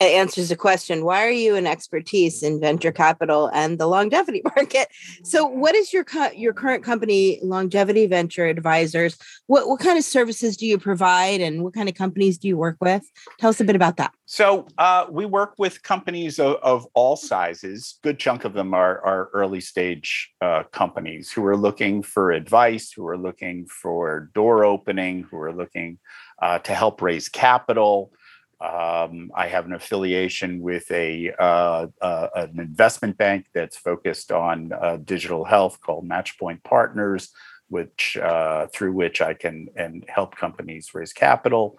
it 0.00 0.14
answers 0.14 0.48
the 0.48 0.56
question 0.56 1.04
why 1.04 1.24
are 1.24 1.30
you 1.30 1.56
an 1.56 1.66
expertise 1.66 2.42
in 2.42 2.58
venture 2.58 2.90
capital 2.90 3.50
and 3.52 3.78
the 3.78 3.86
longevity 3.86 4.42
market? 4.56 4.88
So 5.22 5.46
what 5.46 5.74
is 5.74 5.92
your 5.92 6.06
your 6.34 6.54
current 6.54 6.82
company 6.82 7.38
longevity 7.42 8.06
venture 8.06 8.46
advisors? 8.46 9.18
What, 9.46 9.68
what 9.68 9.80
kind 9.80 9.98
of 9.98 10.04
services 10.04 10.56
do 10.56 10.66
you 10.66 10.78
provide 10.78 11.40
and 11.40 11.62
what 11.62 11.74
kind 11.74 11.88
of 11.88 11.94
companies 11.94 12.38
do 12.38 12.48
you 12.48 12.56
work 12.56 12.78
with? 12.80 13.02
Tell 13.38 13.50
us 13.50 13.60
a 13.60 13.64
bit 13.64 13.76
about 13.76 13.98
that. 13.98 14.12
So 14.24 14.66
uh, 14.78 15.06
we 15.10 15.26
work 15.26 15.54
with 15.58 15.82
companies 15.82 16.38
of, 16.38 16.56
of, 16.62 16.86
all 16.94 17.16
sizes. 17.16 17.98
Good 18.02 18.18
chunk 18.18 18.44
of 18.44 18.52
them 18.52 18.72
are, 18.74 19.04
are 19.04 19.28
early 19.34 19.60
stage 19.60 20.30
uh, 20.40 20.62
companies 20.72 21.30
who 21.30 21.44
are 21.46 21.56
looking 21.56 22.02
for 22.02 22.30
advice 22.30 22.92
who 22.92 23.06
are 23.06 23.18
looking 23.18 23.66
for 23.66 24.30
door 24.34 24.64
opening 24.64 25.24
who 25.24 25.38
are 25.38 25.52
looking 25.52 25.98
uh, 26.40 26.58
to 26.60 26.74
help 26.74 27.02
raise 27.02 27.28
capital 27.28 28.12
um, 28.60 29.30
I 29.34 29.46
have 29.48 29.64
an 29.64 29.72
affiliation 29.72 30.60
with 30.60 30.90
a 30.90 31.32
uh, 31.38 31.86
uh, 32.00 32.28
an 32.34 32.60
investment 32.60 33.16
bank 33.16 33.46
that's 33.54 33.78
focused 33.78 34.32
on 34.32 34.72
uh, 34.72 34.98
digital 34.98 35.44
health 35.44 35.80
called 35.80 36.06
Matchpoint 36.06 36.62
Partners, 36.62 37.30
which 37.68 38.18
uh, 38.18 38.66
through 38.66 38.92
which 38.92 39.22
I 39.22 39.32
can 39.32 39.68
and 39.76 40.04
help 40.08 40.36
companies 40.36 40.92
raise 40.92 41.14
capital. 41.14 41.78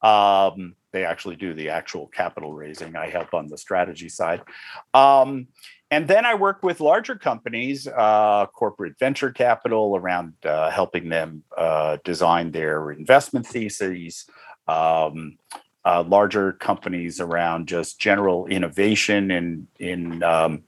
Um, 0.00 0.74
they 0.92 1.04
actually 1.04 1.36
do 1.36 1.52
the 1.52 1.68
actual 1.68 2.06
capital 2.06 2.54
raising. 2.54 2.96
I 2.96 3.10
help 3.10 3.34
on 3.34 3.48
the 3.48 3.58
strategy 3.58 4.08
side. 4.08 4.40
Um, 4.94 5.48
and 5.90 6.08
then 6.08 6.24
I 6.24 6.34
work 6.34 6.62
with 6.62 6.80
larger 6.80 7.14
companies, 7.14 7.86
uh, 7.86 8.46
corporate 8.46 8.98
venture 8.98 9.30
capital, 9.30 9.96
around 9.96 10.32
uh, 10.44 10.70
helping 10.70 11.10
them 11.10 11.44
design 12.04 12.50
their 12.50 12.90
investment 12.90 13.46
theses. 13.46 14.24
Um, 14.66 15.36
uh, 15.84 16.04
larger 16.06 16.52
companies 16.52 17.20
around 17.20 17.68
just 17.68 18.00
general 18.00 18.46
innovation 18.46 19.30
in 19.30 19.66
in 19.78 20.22
um, 20.22 20.62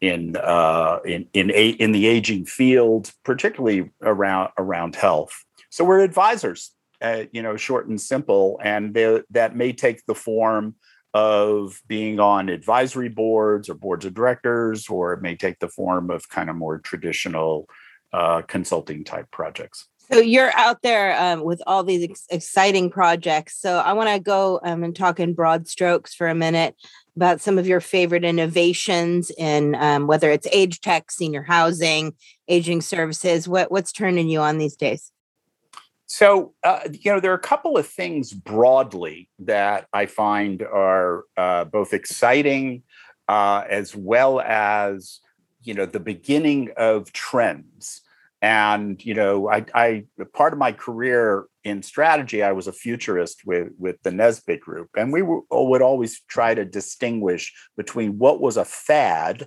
in 0.00 0.36
uh, 0.36 0.98
in 1.04 1.26
in, 1.32 1.50
a, 1.50 1.68
in 1.70 1.92
the 1.92 2.06
aging 2.06 2.44
field, 2.46 3.12
particularly 3.24 3.90
around 4.02 4.50
around 4.58 4.96
health. 4.96 5.44
So 5.70 5.84
we're 5.84 6.00
advisors, 6.00 6.72
uh, 7.02 7.24
you 7.32 7.42
know, 7.42 7.56
short 7.56 7.88
and 7.88 8.00
simple, 8.00 8.58
and 8.62 8.94
that 9.30 9.56
may 9.56 9.72
take 9.72 10.04
the 10.06 10.14
form 10.14 10.74
of 11.12 11.80
being 11.86 12.20
on 12.20 12.48
advisory 12.48 13.08
boards 13.08 13.68
or 13.68 13.74
boards 13.74 14.04
of 14.04 14.14
directors, 14.14 14.88
or 14.88 15.14
it 15.14 15.22
may 15.22 15.34
take 15.34 15.58
the 15.58 15.68
form 15.68 16.10
of 16.10 16.28
kind 16.28 16.50
of 16.50 16.56
more 16.56 16.78
traditional 16.78 17.66
uh, 18.12 18.42
consulting 18.42 19.04
type 19.04 19.30
projects. 19.30 19.88
So 20.10 20.18
you're 20.18 20.52
out 20.56 20.82
there 20.82 21.20
um, 21.20 21.42
with 21.42 21.60
all 21.66 21.82
these 21.82 22.04
ex- 22.04 22.26
exciting 22.30 22.90
projects. 22.90 23.60
So 23.60 23.78
I 23.78 23.92
want 23.92 24.08
to 24.08 24.20
go 24.20 24.60
um, 24.62 24.84
and 24.84 24.94
talk 24.94 25.18
in 25.18 25.34
broad 25.34 25.66
strokes 25.66 26.14
for 26.14 26.28
a 26.28 26.34
minute 26.34 26.76
about 27.16 27.40
some 27.40 27.58
of 27.58 27.66
your 27.66 27.80
favorite 27.80 28.24
innovations 28.24 29.32
in 29.36 29.74
um, 29.74 30.06
whether 30.06 30.30
it's 30.30 30.46
age 30.52 30.80
tech, 30.80 31.10
senior 31.10 31.42
housing, 31.42 32.14
aging 32.46 32.82
services. 32.82 33.48
What 33.48 33.72
what's 33.72 33.90
turning 33.90 34.28
you 34.28 34.40
on 34.40 34.58
these 34.58 34.76
days? 34.76 35.10
So 36.06 36.54
uh, 36.62 36.80
you 36.92 37.12
know 37.12 37.18
there 37.18 37.32
are 37.32 37.36
a 37.36 37.40
couple 37.40 37.76
of 37.76 37.88
things 37.88 38.32
broadly 38.32 39.28
that 39.40 39.88
I 39.92 40.06
find 40.06 40.62
are 40.62 41.24
uh, 41.36 41.64
both 41.64 41.92
exciting 41.92 42.84
uh, 43.26 43.64
as 43.68 43.96
well 43.96 44.40
as 44.40 45.20
you 45.62 45.74
know 45.74 45.86
the 45.86 45.98
beginning 45.98 46.70
of 46.76 47.12
trends 47.12 48.02
and 48.46 49.04
you 49.04 49.12
know 49.12 49.50
I, 49.50 49.64
I 49.74 50.04
part 50.32 50.52
of 50.52 50.58
my 50.60 50.70
career 50.70 51.46
in 51.64 51.82
strategy 51.82 52.44
i 52.44 52.52
was 52.52 52.68
a 52.68 52.72
futurist 52.72 53.42
with 53.44 53.72
with 53.76 53.96
the 54.04 54.10
Naisbitt 54.10 54.60
group. 54.60 54.88
And 54.96 55.12
we 55.12 55.22
would 55.22 55.82
always 55.82 56.20
try 56.28 56.54
to 56.54 56.64
distinguish 56.64 57.52
between 57.76 58.18
what 58.18 58.40
was 58.40 58.56
a 58.56 58.64
fad 58.64 59.46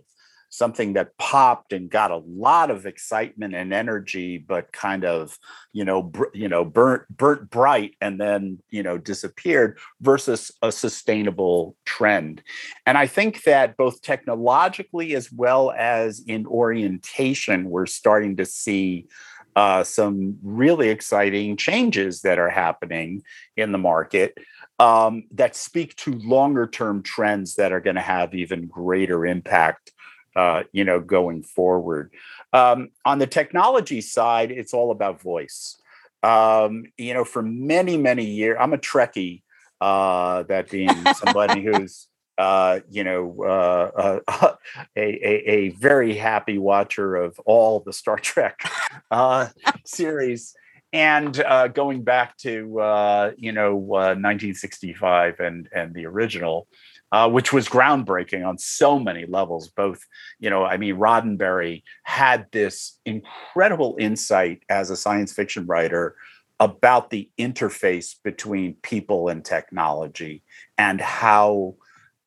something 0.50 0.94
that 0.94 1.18
popped 1.18 1.74
and 1.74 1.89
got 1.89 2.12
a 2.12 2.24
lot 2.27 2.72
of 2.72 2.86
excitement 2.86 3.53
and 3.53 3.74
energy 3.74 4.38
but 4.38 4.72
kind 4.72 5.06
of 5.06 5.38
you 5.74 5.86
know 5.86 6.03
br- 6.03 6.25
you 6.34 6.48
know 6.48 6.65
burnt 6.65 7.03
burnt 7.15 7.50
bright 7.50 7.96
and 8.01 8.20
then 8.20 8.58
you 8.70 8.84
know 8.84 8.98
disappeared 8.98 9.77
versus 10.01 10.51
a 10.62 10.72
sustainable 10.72 11.75
trend. 11.86 12.41
And 12.86 12.98
i 12.98 13.08
think 13.08 13.44
that 13.44 13.77
both 13.77 14.01
technologically 14.01 15.15
as 15.15 15.32
well 15.32 15.72
as 15.72 16.22
in 16.25 16.46
orientation 16.48 17.70
we're 17.70 17.86
starting 17.86 18.36
to 18.38 18.46
see 18.46 19.08
uh, 19.56 19.84
some 19.84 20.38
really 20.41 20.89
exciting 20.89 21.58
changes 21.58 22.22
that 22.22 22.39
are 22.39 22.50
happening 22.50 23.22
in 23.58 23.72
the 23.72 23.77
market 23.77 24.38
um, 24.79 25.25
that 25.32 25.56
speak 25.56 25.96
to 25.98 26.13
longer 26.13 26.65
term 26.65 27.03
trends 27.03 27.56
that 27.56 27.74
are 27.74 27.82
going 27.82 27.96
to 27.96 28.01
have 28.01 28.34
even 28.34 28.68
greater 28.68 29.25
impact 29.25 29.91
uh, 30.39 30.63
you 30.72 30.86
know, 30.86 31.01
going 31.01 31.43
forward. 31.43 32.13
Um, 32.53 32.89
on 33.03 33.19
the 33.19 33.27
technology 33.27 34.00
side, 34.00 34.51
it's 34.51 34.74
all 34.74 34.91
about 34.91 35.22
voice. 35.22 35.77
Um, 36.24 36.86
you 36.98 37.13
know, 37.13 37.25
for 37.25 37.41
many, 37.41 37.98
many 37.98 38.24
years, 38.24 38.58
I'm 38.58 38.72
a 38.72 38.77
Trekkie, 38.77 39.41
uh, 39.81 40.43
that 40.43 40.69
being 40.69 40.96
somebody 41.15 41.62
who's, 41.65 42.08
uh, 42.38 42.79
you 42.89 43.03
know, 43.03 43.36
uh, 43.43 44.19
uh, 44.27 44.55
a, 44.96 45.01
a, 45.01 45.51
a, 45.51 45.69
very 45.72 46.15
happy 46.15 46.58
watcher 46.58 47.17
of 47.17 47.38
all 47.39 47.81
the 47.81 47.91
Star 47.91 48.15
Trek 48.17 48.62
uh, 49.12 49.48
series. 49.86 50.55
And 50.93 51.38
uh, 51.41 51.67
going 51.67 52.03
back 52.03 52.38
to 52.38 52.79
uh, 52.79 53.31
you 53.38 53.51
know 53.51 53.75
1965 53.75 55.39
and 55.39 55.69
and 55.72 55.93
the 55.93 56.08
original, 56.08 56.67
uh, 57.11 57.29
which 57.29 57.51
was 57.51 57.67
groundbreaking 57.67 58.45
on 58.45 58.57
so 58.57 58.99
many 58.99 59.25
levels. 59.25 59.69
Both, 59.69 60.05
you 60.39 60.49
know, 60.49 60.65
I 60.65 60.77
mean, 60.77 60.95
Roddenberry 60.95 61.83
had 62.03 62.47
this 62.51 62.99
incredible 63.05 63.95
insight 63.99 64.63
as 64.69 64.89
a 64.89 64.95
science 64.95 65.33
fiction 65.33 65.65
writer 65.65 66.15
about 66.59 67.09
the 67.09 67.29
interface 67.37 68.15
between 68.23 68.75
people 68.81 69.29
and 69.29 69.43
technology 69.43 70.43
and 70.77 70.99
how 70.99 71.75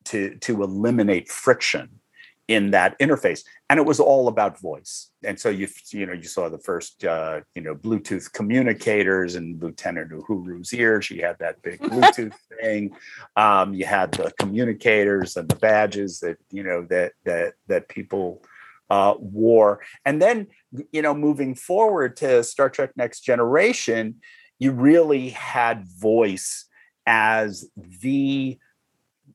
to 0.05 0.35
to 0.35 0.63
eliminate 0.63 1.29
friction 1.29 1.99
in 2.47 2.71
that 2.71 2.99
interface 2.99 3.43
and 3.73 3.79
it 3.79 3.87
was 3.87 3.99
all 3.99 4.27
about 4.27 4.59
voice. 4.59 5.09
And 5.23 5.39
so 5.39 5.49
you 5.49 5.67
you 5.89 6.05
know 6.05 6.13
you 6.13 6.25
saw 6.25 6.47
the 6.47 6.59
first 6.59 7.03
uh, 7.03 7.41
you 7.55 7.61
know 7.63 7.73
bluetooth 7.73 8.31
communicators 8.31 9.33
and 9.33 9.59
lieutenant 9.59 10.11
Uhura's 10.11 10.71
ear. 10.73 11.01
She 11.01 11.17
had 11.17 11.39
that 11.39 11.59
big 11.63 11.79
bluetooth 11.81 12.35
thing. 12.61 12.95
Um, 13.35 13.73
you 13.73 13.85
had 13.85 14.11
the 14.11 14.31
communicators 14.37 15.37
and 15.37 15.49
the 15.49 15.55
badges 15.55 16.19
that 16.19 16.37
you 16.51 16.61
know 16.61 16.85
that 16.91 17.13
that 17.23 17.53
that 17.67 17.89
people 17.89 18.43
uh, 18.91 19.15
wore. 19.17 19.79
And 20.05 20.21
then 20.21 20.45
you 20.91 21.01
know 21.01 21.15
moving 21.15 21.55
forward 21.55 22.17
to 22.17 22.43
star 22.43 22.69
trek 22.69 22.91
next 22.95 23.21
generation 23.21 24.21
you 24.59 24.71
really 24.71 25.29
had 25.29 25.87
voice 25.87 26.65
as 27.07 27.67
the 27.75 28.59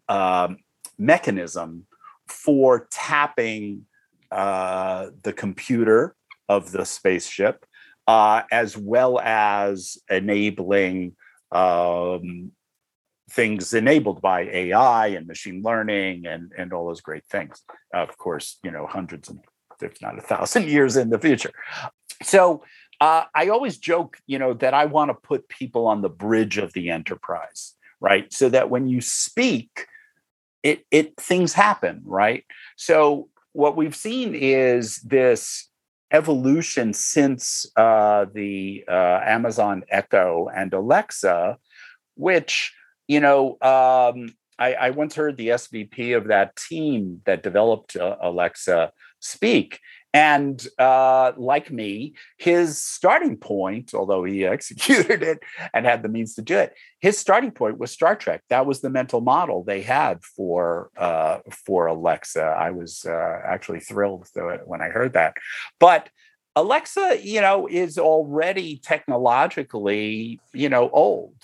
um, 0.09 0.59
mechanism 0.97 1.88
for 2.31 2.89
tapping 2.91 3.87
uh, 4.31 5.09
the 5.23 5.33
computer 5.33 6.15
of 6.49 6.73
the 6.73 6.85
spaceship, 6.85 7.65
uh, 8.07 8.43
as 8.51 8.77
well 8.77 9.19
as 9.21 9.99
enabling 10.11 11.15
um, 11.53 12.53
things 13.31 13.75
enabled 13.75 14.21
by 14.23 14.43
AI 14.43 15.09
and 15.09 15.27
machine 15.27 15.63
learning 15.63 16.27
and, 16.27 16.53
and 16.57 16.73
all 16.73 16.87
those 16.87 17.01
great 17.01 17.25
things. 17.27 17.63
Of 17.93 18.17
course, 18.17 18.59
you 18.63 18.71
know, 18.71 18.87
hundreds 18.87 19.29
and 19.29 19.41
if 19.81 20.01
not 20.03 20.19
a 20.19 20.23
thousand 20.23 20.69
years 20.69 20.97
in 20.97 21.11
the 21.11 21.19
future. 21.19 21.53
So 22.23 22.65
uh, 23.01 23.25
I 23.35 23.49
always 23.49 23.79
joke, 23.79 24.19
you 24.27 24.39
know, 24.39 24.55
that 24.55 24.75
I 24.75 24.87
want 24.87 25.11
to 25.11 25.15
put 25.15 25.49
people 25.49 25.87
on 25.87 26.03
the 26.03 26.09
bridge 26.09 26.59
of 26.59 26.73
the 26.73 26.91
enterprise, 26.91 27.75
right? 28.01 28.33
So 28.33 28.49
that 28.49 28.71
when 28.71 28.89
you 28.89 29.01
speak, 29.01 29.87
it 30.69 30.87
it 30.91 31.17
things 31.17 31.53
happen, 31.53 32.03
right? 32.05 32.45
So 32.77 33.29
what 33.53 33.77
we've 33.77 33.97
seen 33.97 34.35
is 34.35 34.97
this 34.97 35.69
evolution 36.11 36.93
since 36.93 37.67
uh, 37.77 38.27
the 38.33 38.85
uh, 38.89 39.21
Amazon 39.25 39.85
Echo 39.91 40.49
and 40.55 40.73
Alexa, 40.73 41.59
which 42.17 42.73
you 43.07 43.21
know 43.21 43.53
um, 43.63 44.35
I, 44.59 44.75
I, 44.75 44.91
once 44.91 45.15
heard 45.15 45.37
the 45.37 45.49
SVP 45.49 46.17
of 46.17 46.29
that 46.29 46.57
team 46.57 47.23
that 47.25 47.43
developed 47.43 47.97
uh, 47.97 48.17
Alexa 48.21 48.93
speak, 49.21 49.81
and 50.15 50.67
uh, 50.79 51.33
like 51.37 51.71
me, 51.71 52.15
his 52.39 52.83
starting 52.83 53.37
point, 53.37 53.93
although 53.95 54.25
he 54.25 54.45
executed 54.57 55.23
it 55.23 55.41
and 55.75 55.85
had 55.85 56.03
the 56.03 56.09
means 56.09 56.35
to 56.35 56.43
do 56.43 56.57
it, 56.57 56.75
his 57.01 57.19
starting 57.19 57.51
point 57.51 57.79
was 57.79 57.91
Star 57.91 58.17
Trek. 58.17 58.43
That 58.49 58.67
was 58.67 58.81
the 58.81 58.91
mental 58.91 59.21
model 59.21 59.65
they 59.65 59.83
had 59.83 60.25
for 60.25 60.91
uh, 60.97 61.39
for 61.67 61.87
Alexa. 61.87 62.43
I 62.43 62.71
was 62.71 63.05
uh, 63.05 63.41
actually 63.45 63.81
thrilled 63.81 64.29
when 64.65 64.83
I 64.83 64.89
heard 64.89 65.13
that. 65.13 65.35
But 65.79 66.09
Alexa, 66.57 67.21
you 67.23 67.41
know, 67.41 67.69
is 67.69 67.99
already 67.99 68.79
technologically, 68.79 70.41
you 70.53 70.69
know, 70.69 70.91
old 70.91 71.35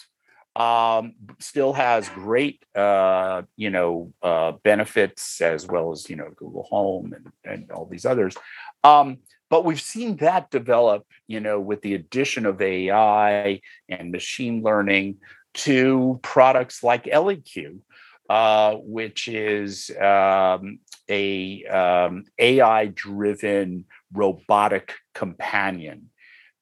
um, 0.57 1.15
still 1.41 1.73
has 1.73 2.09
great, 2.11 2.65
uh, 2.75 3.43
you 3.57 3.71
know, 3.71 4.13
uh, 4.23 4.53
benefits 4.63 5.41
as 5.41 5.67
well 5.67 5.91
as 5.93 6.09
you 6.09 6.17
know 6.17 6.31
Google 6.37 6.65
Home 6.65 7.13
and, 7.13 7.33
and 7.45 7.71
all 7.71 7.87
these 7.87 8.07
others. 8.07 8.37
Um, 8.83 9.19
but 9.51 9.65
we've 9.65 9.81
seen 9.81 10.17
that 10.17 10.51
develop, 10.51 11.07
you 11.27 11.41
know, 11.41 11.61
with 11.61 11.83
the 11.83 11.95
addition 11.95 12.47
of 12.47 12.61
AI 12.61 13.61
and 13.89 14.11
machine 14.11 14.63
learning 14.63 15.19
to 15.55 16.19
products 16.23 16.83
like 16.83 17.05
ElliQ, 17.05 17.79
uh, 18.29 18.75
which 18.77 19.29
is 19.29 19.91
um, 20.01 20.79
a 21.09 21.65
um, 21.67 22.25
AI-driven 22.39 23.85
robotic 24.13 24.95
companion 25.15 26.11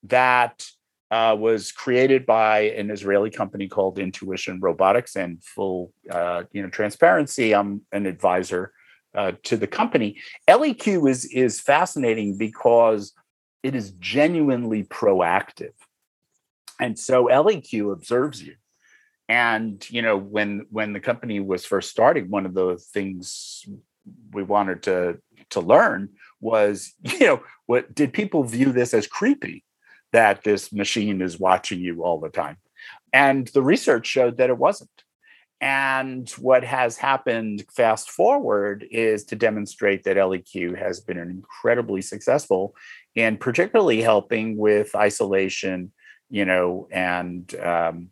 that 0.04 0.66
uh, 1.12 1.36
was 1.38 1.70
created 1.70 2.24
by 2.24 2.60
an 2.60 2.90
Israeli 2.90 3.28
company 3.28 3.68
called 3.68 3.98
Intuition 3.98 4.58
Robotics. 4.60 5.14
And 5.14 5.44
full, 5.44 5.92
uh, 6.10 6.44
you 6.52 6.62
know, 6.62 6.70
transparency, 6.70 7.54
I'm 7.54 7.82
an 7.92 8.06
advisor 8.06 8.72
uh, 9.14 9.32
to 9.42 9.58
the 9.58 9.66
company. 9.66 10.18
ElliQ 10.48 11.10
is 11.10 11.26
is 11.26 11.60
fascinating 11.60 12.38
because 12.38 13.12
it 13.62 13.74
is 13.74 13.90
genuinely 13.92 14.84
proactive, 14.84 15.74
and 16.80 16.98
so 16.98 17.26
ElliQ 17.26 17.92
observes 17.92 18.42
you. 18.42 18.54
And 19.28 19.86
you 19.90 20.00
know, 20.00 20.16
when 20.16 20.64
when 20.70 20.94
the 20.94 21.00
company 21.00 21.40
was 21.40 21.66
first 21.66 21.90
starting, 21.90 22.30
one 22.30 22.46
of 22.46 22.54
the 22.54 22.78
things 22.78 23.66
we 24.32 24.42
wanted 24.42 24.82
to 24.84 25.18
to 25.50 25.60
learn 25.60 26.08
was, 26.40 26.94
you 27.02 27.26
know, 27.26 27.42
what 27.66 27.94
did 27.94 28.14
people 28.14 28.44
view 28.44 28.72
this 28.72 28.94
as 28.94 29.06
creepy? 29.06 29.62
That 30.12 30.44
this 30.44 30.72
machine 30.72 31.22
is 31.22 31.40
watching 31.40 31.80
you 31.80 32.02
all 32.04 32.20
the 32.20 32.28
time. 32.28 32.56
And 33.12 33.46
the 33.48 33.62
research 33.62 34.06
showed 34.06 34.38
that 34.38 34.50
it 34.50 34.58
wasn't. 34.58 34.90
And 35.60 36.28
what 36.30 36.64
has 36.64 36.96
happened 36.96 37.64
fast 37.70 38.10
forward 38.10 38.84
is 38.90 39.24
to 39.26 39.36
demonstrate 39.36 40.02
that 40.04 40.16
ElliQ 40.16 40.76
has 40.76 40.98
been 40.98 41.18
an 41.18 41.30
incredibly 41.30 42.02
successful 42.02 42.74
in 43.14 43.36
particularly 43.36 44.02
helping 44.02 44.56
with 44.56 44.94
isolation, 44.96 45.92
you 46.30 46.44
know, 46.44 46.88
and 46.90 47.54
um, 47.60 48.08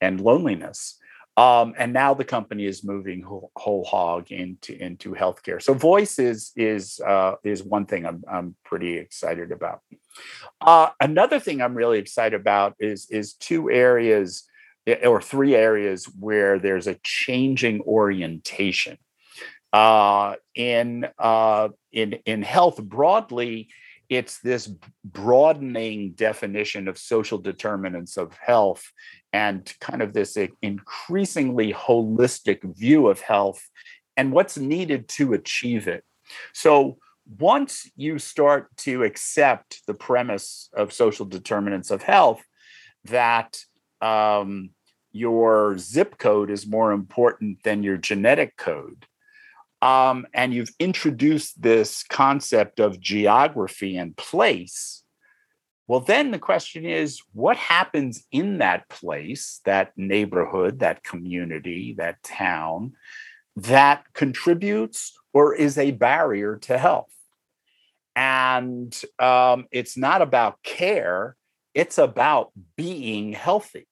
and 0.00 0.20
loneliness. 0.20 0.98
Um, 1.36 1.74
and 1.76 1.92
now 1.92 2.14
the 2.14 2.24
company 2.24 2.64
is 2.64 2.84
moving 2.84 3.22
whole, 3.22 3.50
whole, 3.56 3.84
hog 3.84 4.30
into 4.30 4.80
into 4.80 5.14
healthcare. 5.14 5.60
So 5.60 5.74
voice 5.74 6.20
is 6.20 6.52
is 6.54 7.00
uh, 7.04 7.34
is 7.42 7.62
one 7.64 7.86
thing 7.86 8.06
I'm 8.06 8.22
I'm 8.30 8.54
pretty 8.64 8.96
excited 8.98 9.50
about. 9.50 9.80
Uh, 10.60 10.90
another 11.00 11.40
thing 11.40 11.60
I'm 11.60 11.74
really 11.74 11.98
excited 11.98 12.40
about 12.40 12.74
is 12.78 13.08
is 13.10 13.34
two 13.34 13.68
areas 13.68 14.44
eh, 14.86 15.06
or 15.06 15.20
three 15.20 15.56
areas 15.56 16.04
where 16.04 16.60
there's 16.60 16.86
a 16.86 16.98
changing 17.02 17.80
orientation. 17.80 18.98
Uh, 19.72 20.36
in 20.54 21.08
uh, 21.18 21.68
in 21.90 22.12
in 22.26 22.42
health 22.42 22.80
broadly, 22.80 23.70
it's 24.08 24.40
this 24.40 24.70
broadening 25.04 26.12
definition 26.12 26.88
of 26.88 26.98
social 26.98 27.38
determinants 27.38 28.16
of 28.16 28.34
health 28.34 28.84
and 29.32 29.72
kind 29.80 30.02
of 30.02 30.12
this 30.12 30.36
increasingly 30.62 31.72
holistic 31.72 32.62
view 32.76 33.08
of 33.08 33.20
health 33.20 33.66
and 34.16 34.32
what's 34.32 34.56
needed 34.56 35.08
to 35.08 35.32
achieve 35.32 35.88
it. 35.88 36.04
So 36.52 36.98
once 37.38 37.90
you 37.96 38.18
start 38.18 38.68
to 38.78 39.02
accept 39.02 39.82
the 39.86 39.94
premise 39.94 40.68
of 40.74 40.92
social 40.92 41.26
determinants 41.26 41.90
of 41.90 42.02
health 42.02 42.42
that 43.04 43.58
um, 44.00 44.70
your 45.12 45.78
zip 45.78 46.18
code 46.18 46.50
is 46.50 46.66
more 46.66 46.92
important 46.92 47.62
than 47.62 47.82
your 47.82 47.96
genetic 47.96 48.56
code 48.56 49.06
um, 49.84 50.26
and 50.32 50.54
you've 50.54 50.74
introduced 50.78 51.60
this 51.60 52.02
concept 52.04 52.80
of 52.80 53.00
geography 53.00 53.96
and 53.96 54.16
place 54.16 55.02
well 55.86 56.00
then 56.00 56.30
the 56.30 56.38
question 56.38 56.84
is 56.84 57.20
what 57.32 57.56
happens 57.56 58.24
in 58.32 58.58
that 58.58 58.88
place 58.88 59.60
that 59.64 59.92
neighborhood 59.96 60.78
that 60.80 61.02
community 61.04 61.94
that 61.98 62.22
town 62.22 62.92
that 63.56 64.04
contributes 64.14 65.16
or 65.32 65.54
is 65.54 65.78
a 65.78 65.90
barrier 65.92 66.56
to 66.56 66.78
health 66.78 67.14
and 68.16 69.00
um, 69.18 69.66
it's 69.72 69.96
not 69.96 70.22
about 70.22 70.62
care, 70.62 71.36
it's 71.74 71.98
about 71.98 72.52
being 72.76 73.32
healthy. 73.32 73.86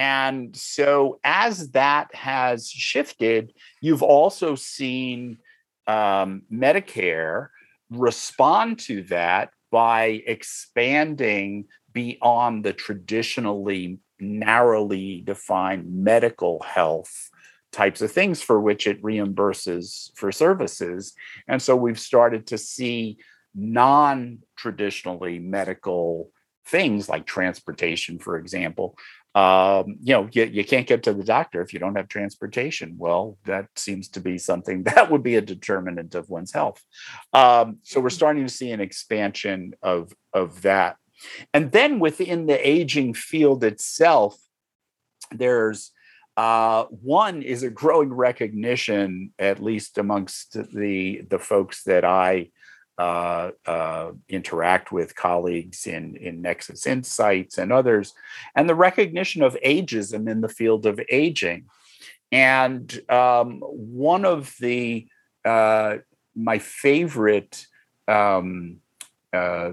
And 0.00 0.56
so, 0.56 1.20
as 1.24 1.72
that 1.72 2.14
has 2.14 2.70
shifted, 2.70 3.52
you've 3.82 4.02
also 4.02 4.54
seen 4.54 5.36
um, 5.86 6.44
Medicare 6.50 7.48
respond 7.90 8.78
to 8.78 9.02
that 9.04 9.50
by 9.70 10.22
expanding 10.26 11.66
beyond 11.92 12.64
the 12.64 12.72
traditionally 12.72 13.98
narrowly 14.18 15.20
defined 15.20 16.02
medical 16.02 16.62
health 16.62 17.28
types 17.70 18.00
of 18.00 18.10
things 18.10 18.40
for 18.40 18.58
which 18.58 18.86
it 18.86 19.02
reimburses 19.02 20.16
for 20.16 20.32
services. 20.32 21.12
And 21.46 21.60
so 21.60 21.76
we've 21.76 22.00
started 22.00 22.46
to 22.46 22.56
see 22.56 23.18
non 23.54 24.38
traditionally 24.56 25.38
medical 25.40 26.30
things 26.70 27.08
like 27.08 27.26
transportation, 27.26 28.18
for 28.18 28.36
example. 28.36 28.96
Um, 29.34 29.98
you 30.02 30.14
know, 30.14 30.28
you, 30.32 30.44
you 30.44 30.64
can't 30.64 30.86
get 30.86 31.04
to 31.04 31.14
the 31.14 31.22
doctor 31.22 31.62
if 31.62 31.72
you 31.72 31.78
don't 31.78 31.94
have 31.94 32.08
transportation. 32.08 32.96
Well, 32.98 33.38
that 33.44 33.66
seems 33.76 34.08
to 34.08 34.20
be 34.20 34.38
something 34.38 34.82
that 34.84 35.10
would 35.10 35.22
be 35.22 35.36
a 35.36 35.40
determinant 35.40 36.14
of 36.14 36.28
one's 36.28 36.52
health. 36.52 36.82
Um, 37.32 37.78
so 37.82 38.00
we're 38.00 38.10
starting 38.10 38.44
to 38.44 38.52
see 38.52 38.70
an 38.70 38.80
expansion 38.80 39.74
of 39.82 40.12
of 40.32 40.62
that. 40.62 40.96
And 41.52 41.70
then 41.70 42.00
within 42.00 42.46
the 42.46 42.68
aging 42.68 43.14
field 43.14 43.62
itself, 43.62 44.40
there's 45.30 45.92
uh, 46.36 46.84
one 46.84 47.42
is 47.42 47.62
a 47.62 47.70
growing 47.70 48.12
recognition, 48.12 49.32
at 49.38 49.62
least 49.62 49.98
amongst 49.98 50.54
the 50.72 51.22
the 51.28 51.38
folks 51.38 51.84
that 51.84 52.04
I 52.04 52.50
uh, 53.00 53.50
uh, 53.64 54.10
interact 54.28 54.92
with, 54.92 55.14
colleagues 55.14 55.86
in 55.86 56.16
in 56.16 56.42
Nexus 56.42 56.86
Insights 56.86 57.56
and 57.56 57.72
others, 57.72 58.12
and 58.54 58.68
the 58.68 58.74
recognition 58.74 59.42
of 59.42 59.56
ageism 59.64 60.28
in 60.28 60.42
the 60.42 60.54
field 60.58 60.84
of 60.84 61.00
aging. 61.08 61.64
And 62.30 62.86
um, 63.08 63.60
one 63.60 64.26
of 64.26 64.54
the 64.60 65.08
uh, 65.46 65.98
my 66.36 66.58
favorite 66.58 67.66
um, 68.06 68.80
uh, 69.32 69.72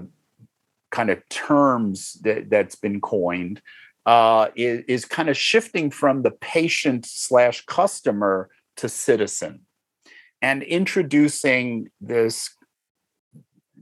kind 0.90 1.10
of 1.10 1.28
terms 1.28 2.14
that, 2.22 2.48
that's 2.48 2.76
been 2.76 3.00
coined 3.00 3.60
uh, 4.06 4.48
is, 4.56 4.84
is 4.88 5.04
kind 5.04 5.28
of 5.28 5.36
shifting 5.36 5.90
from 5.90 6.22
the 6.22 6.30
patient 6.30 7.04
slash 7.04 7.66
customer 7.66 8.48
to 8.76 8.88
citizen 8.88 9.60
and 10.40 10.62
introducing 10.62 11.90
this 12.00 12.54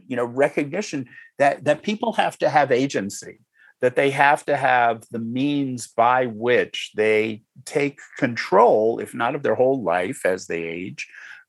you 0.07 0.17
know 0.17 0.25
recognition 0.25 1.07
that 1.39 1.65
that 1.65 1.83
people 1.83 2.13
have 2.13 2.39
to 2.39 2.49
have 2.49 2.71
agency 2.73 3.41
that 3.83 3.95
they 3.95 4.11
have 4.11 4.45
to 4.47 4.57
have 4.57 5.05
the 5.11 5.19
means 5.19 5.87
by 5.87 6.27
which 6.27 6.93
they 6.97 7.43
take 7.65 8.01
control 8.19 8.99
if 8.99 9.15
not 9.15 9.35
of 9.35 9.43
their 9.43 9.55
whole 9.55 9.83
life 9.83 10.25
as 10.25 10.47
they 10.47 10.63
age 10.63 11.07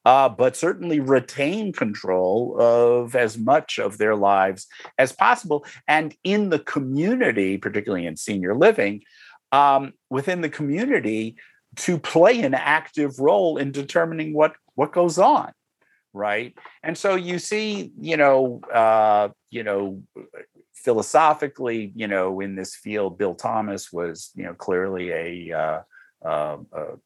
uh, 0.07 0.29
but 0.29 0.55
certainly 0.55 1.01
retain 1.01 1.73
control 1.73 2.55
of 2.61 3.13
as 3.13 3.37
much 3.37 3.77
of 3.77 3.97
their 3.97 4.15
lives 4.15 4.65
as 4.97 5.11
possible. 5.11 5.65
And 5.85 6.15
in 6.23 6.49
the 6.49 6.59
community, 6.59 7.57
particularly 7.57 8.05
in 8.05 8.15
senior 8.15 8.55
living, 8.55 9.03
um, 9.51 9.91
within 10.09 10.39
the 10.39 10.47
community, 10.47 11.35
to 11.75 11.99
play 11.99 12.41
an 12.41 12.53
active 12.53 13.19
role 13.19 13.57
in 13.57 13.73
determining 13.73 14.33
what 14.33 14.53
what 14.75 14.93
goes 14.93 15.17
on 15.17 15.51
right 16.17 16.57
and 16.83 16.97
so 16.97 17.15
you 17.15 17.39
see 17.39 17.91
you 17.99 18.17
know 18.17 18.59
uh 18.73 19.29
you 19.49 19.63
know 19.63 20.01
philosophically 20.73 21.91
you 21.95 22.07
know 22.07 22.39
in 22.39 22.55
this 22.55 22.75
field 22.75 23.17
bill 23.17 23.35
thomas 23.35 23.93
was 23.93 24.31
you 24.35 24.43
know 24.43 24.53
clearly 24.53 25.11
a 25.11 25.51
uh, 25.57 25.81
uh, 26.25 26.57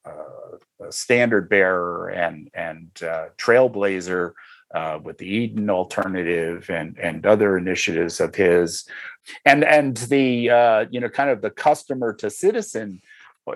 a, 0.06 0.92
standard 0.92 1.50
bearer 1.50 2.10
and 2.10 2.50
and 2.54 2.90
uh, 3.04 3.26
trailblazer 3.38 4.34
uh, 4.74 5.00
with 5.04 5.18
the 5.18 5.28
Eden 5.28 5.70
Alternative 5.70 6.70
and 6.70 6.98
and 6.98 7.26
other 7.26 7.58
initiatives 7.58 8.20
of 8.20 8.36
his, 8.36 8.86
and 9.46 9.64
and 9.64 9.98
the 9.98 10.50
uh, 10.50 10.86
you 10.90 11.00
know 11.00 11.10
kind 11.10 11.30
of 11.30 11.42
the 11.42 11.50
customer 11.50 12.14
to 12.14 12.30
citizen 12.30 13.02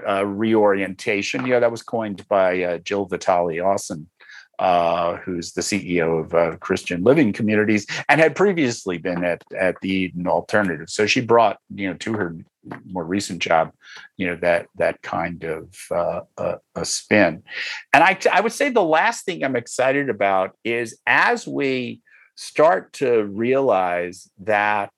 uh, 0.07 0.25
reorientation. 0.25 1.45
You 1.45 1.53
know 1.53 1.59
that 1.61 1.71
was 1.71 1.83
coined 1.83 2.27
by 2.27 2.63
uh, 2.63 2.77
Jill 2.79 3.05
Vitale 3.05 3.57
Aussem 3.57 4.07
uh, 4.59 5.17
who's 5.17 5.53
the 5.53 5.61
CEO 5.61 6.23
of 6.23 6.33
uh, 6.33 6.57
Christian 6.57 7.03
Living 7.03 7.33
Communities 7.33 7.85
and 8.09 8.19
had 8.19 8.35
previously 8.35 8.97
been 8.97 9.23
at 9.23 9.43
at 9.57 9.75
the 9.81 9.89
Eden 9.89 10.27
Alternative. 10.27 10.89
So 10.89 11.05
she 11.05 11.21
brought 11.21 11.59
you 11.73 11.89
know 11.89 11.95
to 11.95 12.13
her 12.13 12.35
more 12.89 13.05
recent 13.05 13.41
job, 13.41 13.71
you 14.17 14.27
know 14.27 14.35
that 14.37 14.67
that 14.75 15.01
kind 15.01 15.43
of 15.43 15.75
uh, 15.91 16.21
a, 16.37 16.57
a 16.75 16.85
spin. 16.85 17.43
And 17.93 18.03
I 18.03 18.17
I 18.31 18.41
would 18.41 18.53
say 18.53 18.69
the 18.69 18.83
last 18.83 19.25
thing 19.25 19.43
I'm 19.43 19.55
excited 19.55 20.09
about 20.09 20.57
is 20.63 20.97
as 21.05 21.47
we 21.47 22.01
start 22.35 22.93
to 22.93 23.23
realize 23.23 24.29
that 24.39 24.91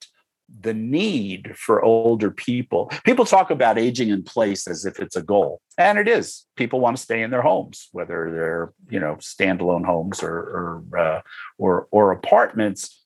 the 0.61 0.73
need 0.73 1.53
for 1.57 1.83
older 1.83 2.31
people. 2.31 2.91
People 3.03 3.25
talk 3.25 3.51
about 3.51 3.77
aging 3.77 4.09
in 4.09 4.23
place 4.23 4.67
as 4.67 4.85
if 4.85 4.99
it's 4.99 5.15
a 5.15 5.21
goal, 5.21 5.61
and 5.77 5.97
it 5.97 6.07
is. 6.07 6.45
People 6.55 6.79
want 6.79 6.95
to 6.95 7.03
stay 7.03 7.21
in 7.21 7.31
their 7.31 7.41
homes, 7.41 7.89
whether 7.91 8.31
they're 8.31 8.73
you 8.89 8.99
know 8.99 9.15
standalone 9.15 9.85
homes 9.85 10.23
or 10.23 10.83
or 10.91 10.99
uh, 10.99 11.21
or, 11.57 11.87
or 11.91 12.11
apartments. 12.11 13.03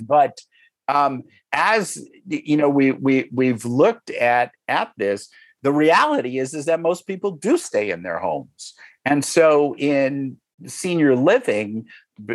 But 0.00 0.40
um, 0.88 1.24
as 1.52 2.04
you 2.26 2.56
know, 2.56 2.68
we 2.68 2.92
we 2.92 3.28
we've 3.32 3.64
looked 3.64 4.10
at 4.10 4.52
at 4.66 4.92
this. 4.96 5.28
The 5.62 5.72
reality 5.72 6.38
is 6.38 6.54
is 6.54 6.66
that 6.66 6.80
most 6.80 7.06
people 7.06 7.32
do 7.32 7.58
stay 7.58 7.90
in 7.90 8.02
their 8.02 8.18
homes, 8.18 8.74
and 9.04 9.24
so 9.24 9.76
in 9.76 10.38
senior 10.66 11.14
living, 11.14 11.86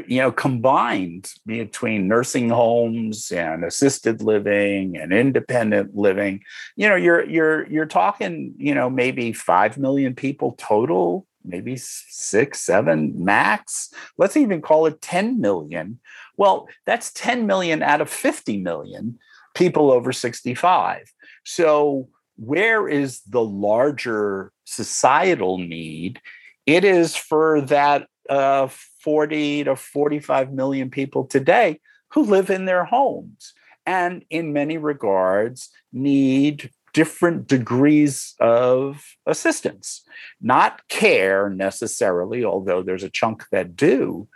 you 0.08 0.20
know, 0.20 0.32
combined 0.32 1.34
between 1.46 2.08
nursing 2.08 2.50
homes 2.50 3.32
and 3.32 3.64
assisted 3.64 4.22
living 4.22 4.98
and 4.98 5.12
independent 5.12 5.96
living, 5.96 6.42
you 6.76 6.88
know, 6.88 6.96
you're 6.96 7.26
you're 7.26 7.68
you're 7.70 7.86
talking, 7.86 8.54
you 8.58 8.74
know, 8.74 8.90
maybe 8.90 9.34
five 9.34 9.78
million 9.78 10.16
people 10.16 10.56
total, 10.58 11.28
maybe 11.44 11.76
six, 11.76 12.62
seven 12.62 13.24
max. 13.24 13.90
Let's 14.18 14.38
even 14.38 14.62
call 14.62 14.86
it 14.86 15.02
10 15.02 15.42
million. 15.42 16.00
Well, 16.38 16.68
that's 16.86 17.12
10 17.14 17.46
million 17.46 17.84
out 17.84 18.02
of 18.02 18.10
50 18.10 18.58
million 18.62 19.20
people 19.54 19.92
over 19.92 20.12
65. 20.12 21.12
So 21.44 22.10
where 22.38 22.88
is 22.88 23.22
the 23.22 23.44
larger 23.44 24.52
societal 24.64 25.58
need? 25.58 26.22
It 26.66 26.84
is 26.84 27.16
for 27.16 27.62
that 27.62 28.08
uh, 28.30 28.70
40 29.04 29.66
to 29.66 29.76
45 29.76 30.54
million 30.54 30.90
people 30.90 31.26
today 31.26 31.80
who 32.10 32.24
live 32.24 32.50
in 32.50 32.66
their 32.66 32.86
homes 32.86 33.54
and, 33.86 34.24
in 34.30 34.54
many 34.54 34.78
regards, 34.78 35.70
need 35.92 36.72
different 36.94 37.48
degrees 37.48 38.36
of 38.40 39.04
assistance, 39.26 40.04
not 40.42 40.88
care 40.88 41.50
necessarily, 41.50 42.46
although 42.46 42.84
there's 42.84 43.04
a 43.04 43.10
chunk 43.10 43.46
that 43.52 43.76
do, 43.76 44.28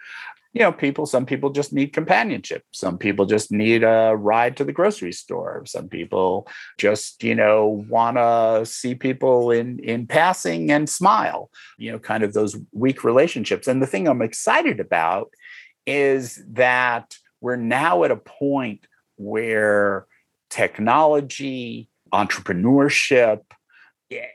you 0.53 0.61
know, 0.61 0.71
people, 0.71 1.05
some 1.05 1.25
people 1.25 1.49
just 1.49 1.73
need 1.73 1.93
companionship. 1.93 2.63
Some 2.71 2.97
people 2.97 3.25
just 3.25 3.51
need 3.51 3.83
a 3.83 4.15
ride 4.15 4.57
to 4.57 4.63
the 4.63 4.71
grocery 4.71 5.11
store. 5.11 5.63
Some 5.65 5.87
people 5.89 6.47
just, 6.77 7.23
you 7.23 7.35
know, 7.35 7.85
want 7.89 8.17
to 8.17 8.65
see 8.65 8.95
people 8.95 9.51
in 9.51 9.79
in 9.79 10.07
passing 10.07 10.71
and 10.71 10.89
smile, 10.89 11.49
you 11.77 11.91
know, 11.91 11.99
kind 11.99 12.23
of 12.23 12.33
those 12.33 12.57
weak 12.71 13.03
relationships. 13.03 13.67
And 13.67 13.81
the 13.81 13.87
thing 13.87 14.07
I'm 14.07 14.21
excited 14.21 14.79
about 14.79 15.31
is 15.85 16.43
that 16.49 17.15
we're 17.41 17.55
now 17.55 18.03
at 18.03 18.11
a 18.11 18.17
point 18.17 18.87
where 19.15 20.07
technology, 20.49 21.89
entrepreneurship, 22.13 23.41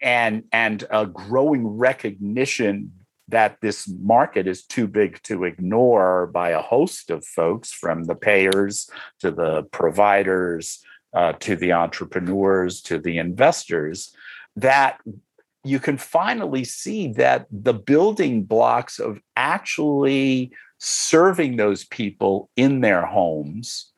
and 0.03 0.45
and 0.53 0.85
a 0.91 1.07
growing 1.07 1.67
recognition 1.67 2.93
that 3.29 3.59
this 3.61 3.89
market 3.89 4.47
is 4.47 4.65
too 4.65 4.87
big 4.87 5.23
to 5.23 5.45
ignore 5.45 6.27
by 6.27 6.51
a 6.51 6.61
host 6.61 7.11
of 7.11 7.25
folks, 7.25 7.73
from 7.73 8.05
the 8.05 8.15
payers 8.15 8.91
to 9.21 9.31
the 9.31 9.63
providers 9.65 10.85
uh, 11.15 11.33
to 11.41 11.57
the 11.57 11.73
entrepreneurs 11.73 12.81
to 12.83 12.99
the 12.99 13.19
investors, 13.19 14.15
that 14.57 14.99
you 15.65 15.79
can 15.79 15.97
finally 15.97 16.65
see 16.65 17.09
that 17.13 17.47
the 17.51 17.75
building 17.75 18.43
blocks 18.43 18.99
of 18.99 19.21
actually 19.37 20.51
serving 20.79 21.57
those 21.57 21.85
people 21.85 22.51
in 22.57 22.81
their 22.81 23.07
homes, 23.07 23.93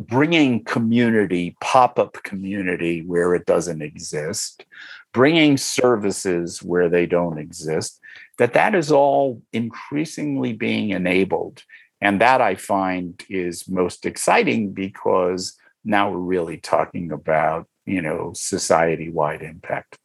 bringing 0.00 0.64
community, 0.64 1.54
pop 1.60 1.98
up 1.98 2.22
community 2.22 3.02
where 3.02 3.34
it 3.34 3.44
doesn't 3.44 3.82
exist, 3.82 4.64
bringing 5.12 5.56
services 5.58 6.62
where 6.62 6.88
they 6.88 7.04
don't 7.04 7.38
exist, 7.38 8.00
that 8.42 8.54
that 8.54 8.74
is 8.74 8.90
all 8.90 9.40
increasingly 9.52 10.52
being 10.52 10.90
enabled. 10.90 11.62
And 12.00 12.20
that 12.20 12.40
I 12.40 12.56
find 12.56 13.22
is 13.30 13.68
most 13.68 14.04
exciting 14.04 14.72
because 14.72 15.56
now 15.84 16.10
we're 16.10 16.18
really 16.18 16.56
talking 16.56 17.12
about, 17.12 17.68
you 17.86 18.02
know, 18.02 18.32
society-wide 18.34 19.42
impact. 19.42 19.96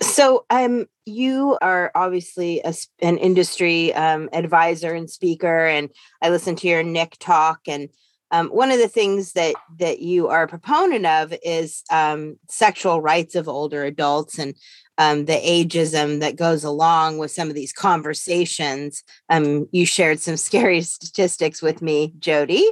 So, 0.00 0.46
um, 0.48 0.86
you 1.04 1.58
are 1.60 1.90
obviously 1.94 2.62
a, 2.64 2.72
an 3.02 3.18
industry 3.18 3.92
um, 3.92 4.30
advisor 4.32 4.94
and 4.94 5.10
speaker, 5.10 5.66
and 5.66 5.90
I 6.22 6.30
listened 6.30 6.58
to 6.58 6.68
your 6.68 6.82
NIC 6.82 7.18
talk, 7.18 7.60
and 7.66 7.90
um, 8.30 8.48
one 8.48 8.70
of 8.70 8.78
the 8.78 8.88
things 8.88 9.32
that 9.32 9.54
that 9.78 9.98
you 9.98 10.28
are 10.28 10.44
a 10.44 10.48
proponent 10.48 11.04
of 11.04 11.34
is 11.44 11.82
um, 11.90 12.38
sexual 12.48 13.02
rights 13.02 13.34
of 13.34 13.48
older 13.48 13.84
adults 13.84 14.38
and 14.38 14.54
um, 15.02 15.24
the 15.24 15.32
ageism 15.32 16.20
that 16.20 16.36
goes 16.36 16.62
along 16.62 17.18
with 17.18 17.30
some 17.32 17.48
of 17.48 17.54
these 17.54 17.72
conversations. 17.72 19.02
Um, 19.28 19.68
you 19.72 19.84
shared 19.84 20.20
some 20.20 20.36
scary 20.48 20.82
statistics 20.82 21.60
with 21.60 21.82
me, 21.82 22.14
Jody. 22.18 22.68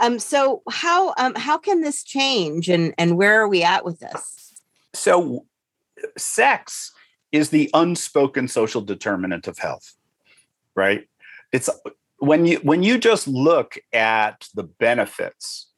Um, 0.00 0.18
so 0.18 0.62
how 0.70 1.14
um, 1.18 1.34
how 1.34 1.58
can 1.58 1.80
this 1.80 2.02
change, 2.02 2.68
and 2.68 2.94
and 2.98 3.16
where 3.16 3.40
are 3.40 3.48
we 3.48 3.62
at 3.62 3.84
with 3.84 4.00
this? 4.00 4.54
So, 4.92 5.46
sex 6.16 6.92
is 7.32 7.50
the 7.50 7.70
unspoken 7.74 8.48
social 8.48 8.80
determinant 8.80 9.48
of 9.48 9.58
health, 9.58 9.94
right? 10.74 11.08
It's 11.52 11.70
when 12.18 12.46
you 12.46 12.58
when 12.58 12.82
you 12.82 12.98
just 12.98 13.26
look 13.26 13.76
at 13.92 14.48
the 14.54 14.64
benefits 14.64 15.68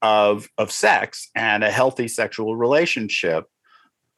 of 0.00 0.48
of 0.58 0.70
sex 0.70 1.30
and 1.34 1.62
a 1.62 1.70
healthy 1.70 2.08
sexual 2.08 2.56
relationship 2.56 3.46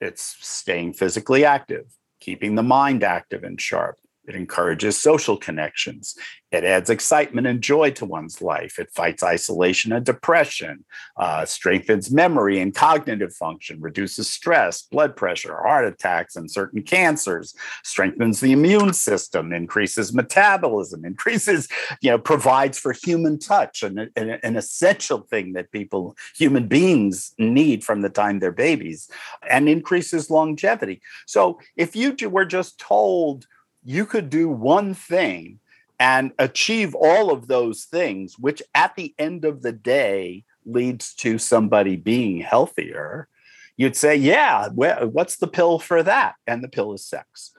it's 0.04 0.36
staying 0.40 0.92
physically 0.92 1.44
active 1.44 1.86
keeping 2.20 2.54
the 2.54 2.62
mind 2.62 3.02
active 3.02 3.44
and 3.44 3.60
sharp 3.60 3.98
it 4.26 4.34
encourages 4.34 4.98
social 4.98 5.36
connections. 5.36 6.16
It 6.50 6.64
adds 6.64 6.88
excitement 6.88 7.48
and 7.48 7.60
joy 7.60 7.90
to 7.92 8.04
one's 8.04 8.40
life. 8.40 8.78
It 8.78 8.90
fights 8.94 9.24
isolation 9.24 9.92
and 9.92 10.06
depression, 10.06 10.84
uh, 11.16 11.44
strengthens 11.46 12.12
memory 12.12 12.60
and 12.60 12.72
cognitive 12.72 13.34
function, 13.34 13.80
reduces 13.80 14.30
stress, 14.30 14.82
blood 14.82 15.16
pressure, 15.16 15.56
heart 15.56 15.84
attacks, 15.84 16.36
and 16.36 16.48
certain 16.48 16.82
cancers, 16.82 17.54
strengthens 17.82 18.40
the 18.40 18.52
immune 18.52 18.92
system, 18.92 19.52
increases 19.52 20.14
metabolism, 20.14 21.04
increases, 21.04 21.68
you 22.00 22.10
know, 22.10 22.18
provides 22.18 22.78
for 22.78 22.92
human 22.92 23.38
touch, 23.38 23.82
an, 23.82 24.10
an, 24.14 24.38
an 24.42 24.56
essential 24.56 25.22
thing 25.22 25.54
that 25.54 25.72
people, 25.72 26.16
human 26.36 26.68
beings, 26.68 27.34
need 27.36 27.82
from 27.82 28.00
the 28.02 28.10
time 28.10 28.38
they're 28.38 28.52
babies, 28.52 29.10
and 29.50 29.68
increases 29.68 30.30
longevity. 30.30 31.02
So 31.26 31.58
if 31.76 31.96
you 31.96 32.14
were 32.28 32.44
just 32.44 32.78
told, 32.78 33.46
you 33.84 34.06
could 34.06 34.30
do 34.30 34.48
one 34.48 34.94
thing 34.94 35.60
and 36.00 36.32
achieve 36.38 36.94
all 36.94 37.30
of 37.30 37.46
those 37.46 37.84
things, 37.84 38.38
which 38.38 38.62
at 38.74 38.96
the 38.96 39.14
end 39.18 39.44
of 39.44 39.62
the 39.62 39.72
day 39.72 40.44
leads 40.66 41.14
to 41.14 41.38
somebody 41.38 41.96
being 41.96 42.40
healthier, 42.40 43.28
you'd 43.76 43.96
say, 43.96 44.16
yeah, 44.16 44.68
what's 44.68 45.36
the 45.36 45.46
pill 45.46 45.78
for 45.78 46.02
that? 46.02 46.34
And 46.46 46.64
the 46.64 46.68
pill 46.68 46.92
is 46.94 47.04
sex. 47.04 47.52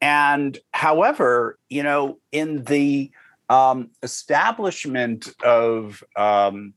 And 0.00 0.58
however, 0.72 1.58
you 1.68 1.82
know, 1.82 2.18
in 2.32 2.64
the 2.64 3.10
um, 3.48 3.90
establishment 4.02 5.28
of 5.44 6.02
um, 6.16 6.74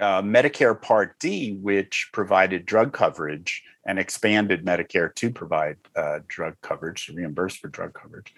uh, 0.00 0.22
Medicare 0.22 0.80
Part 0.80 1.18
D, 1.18 1.58
which 1.60 2.10
provided 2.12 2.66
drug 2.66 2.92
coverage 2.92 3.62
and 3.86 3.98
expanded 3.98 4.64
Medicare 4.64 5.14
to 5.14 5.30
provide 5.30 5.76
uh, 5.94 6.20
drug 6.26 6.56
coverage, 6.62 7.06
to 7.06 7.14
reimburse 7.14 7.56
for 7.56 7.68
drug 7.68 7.94
coverage. 7.94 8.34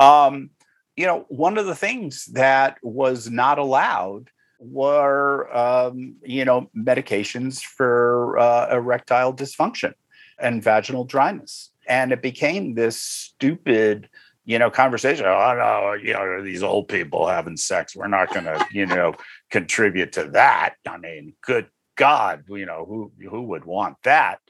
Um, 0.00 0.50
you 0.96 1.06
know, 1.06 1.26
one 1.28 1.58
of 1.58 1.66
the 1.66 1.74
things 1.74 2.26
that 2.26 2.78
was 2.82 3.30
not 3.30 3.58
allowed 3.58 4.30
were, 4.58 5.54
um, 5.54 6.16
you 6.22 6.44
know, 6.44 6.70
medications 6.76 7.60
for 7.60 8.38
uh, 8.38 8.74
erectile 8.74 9.34
dysfunction 9.34 9.92
and 10.38 10.62
vaginal 10.62 11.04
dryness. 11.04 11.70
And 11.86 12.12
it 12.12 12.22
became 12.22 12.74
this 12.74 13.00
stupid, 13.00 14.08
you 14.44 14.58
know, 14.58 14.70
conversation. 14.70 15.26
Oh 15.26 15.54
no, 15.54 15.92
you 15.92 16.14
know, 16.14 16.42
these 16.42 16.62
old 16.62 16.88
people 16.88 17.26
having 17.26 17.56
sex. 17.56 17.94
We're 17.94 18.08
not 18.08 18.32
going 18.32 18.46
to, 18.46 18.66
you 18.72 18.86
know, 18.86 19.14
contribute 19.50 20.12
to 20.12 20.24
that. 20.30 20.74
I 20.88 20.96
mean, 20.96 21.34
good 21.42 21.68
God, 21.96 22.44
you 22.48 22.66
know, 22.66 22.84
who 22.86 23.12
who 23.28 23.42
would 23.42 23.64
want 23.64 23.96
that? 24.04 24.40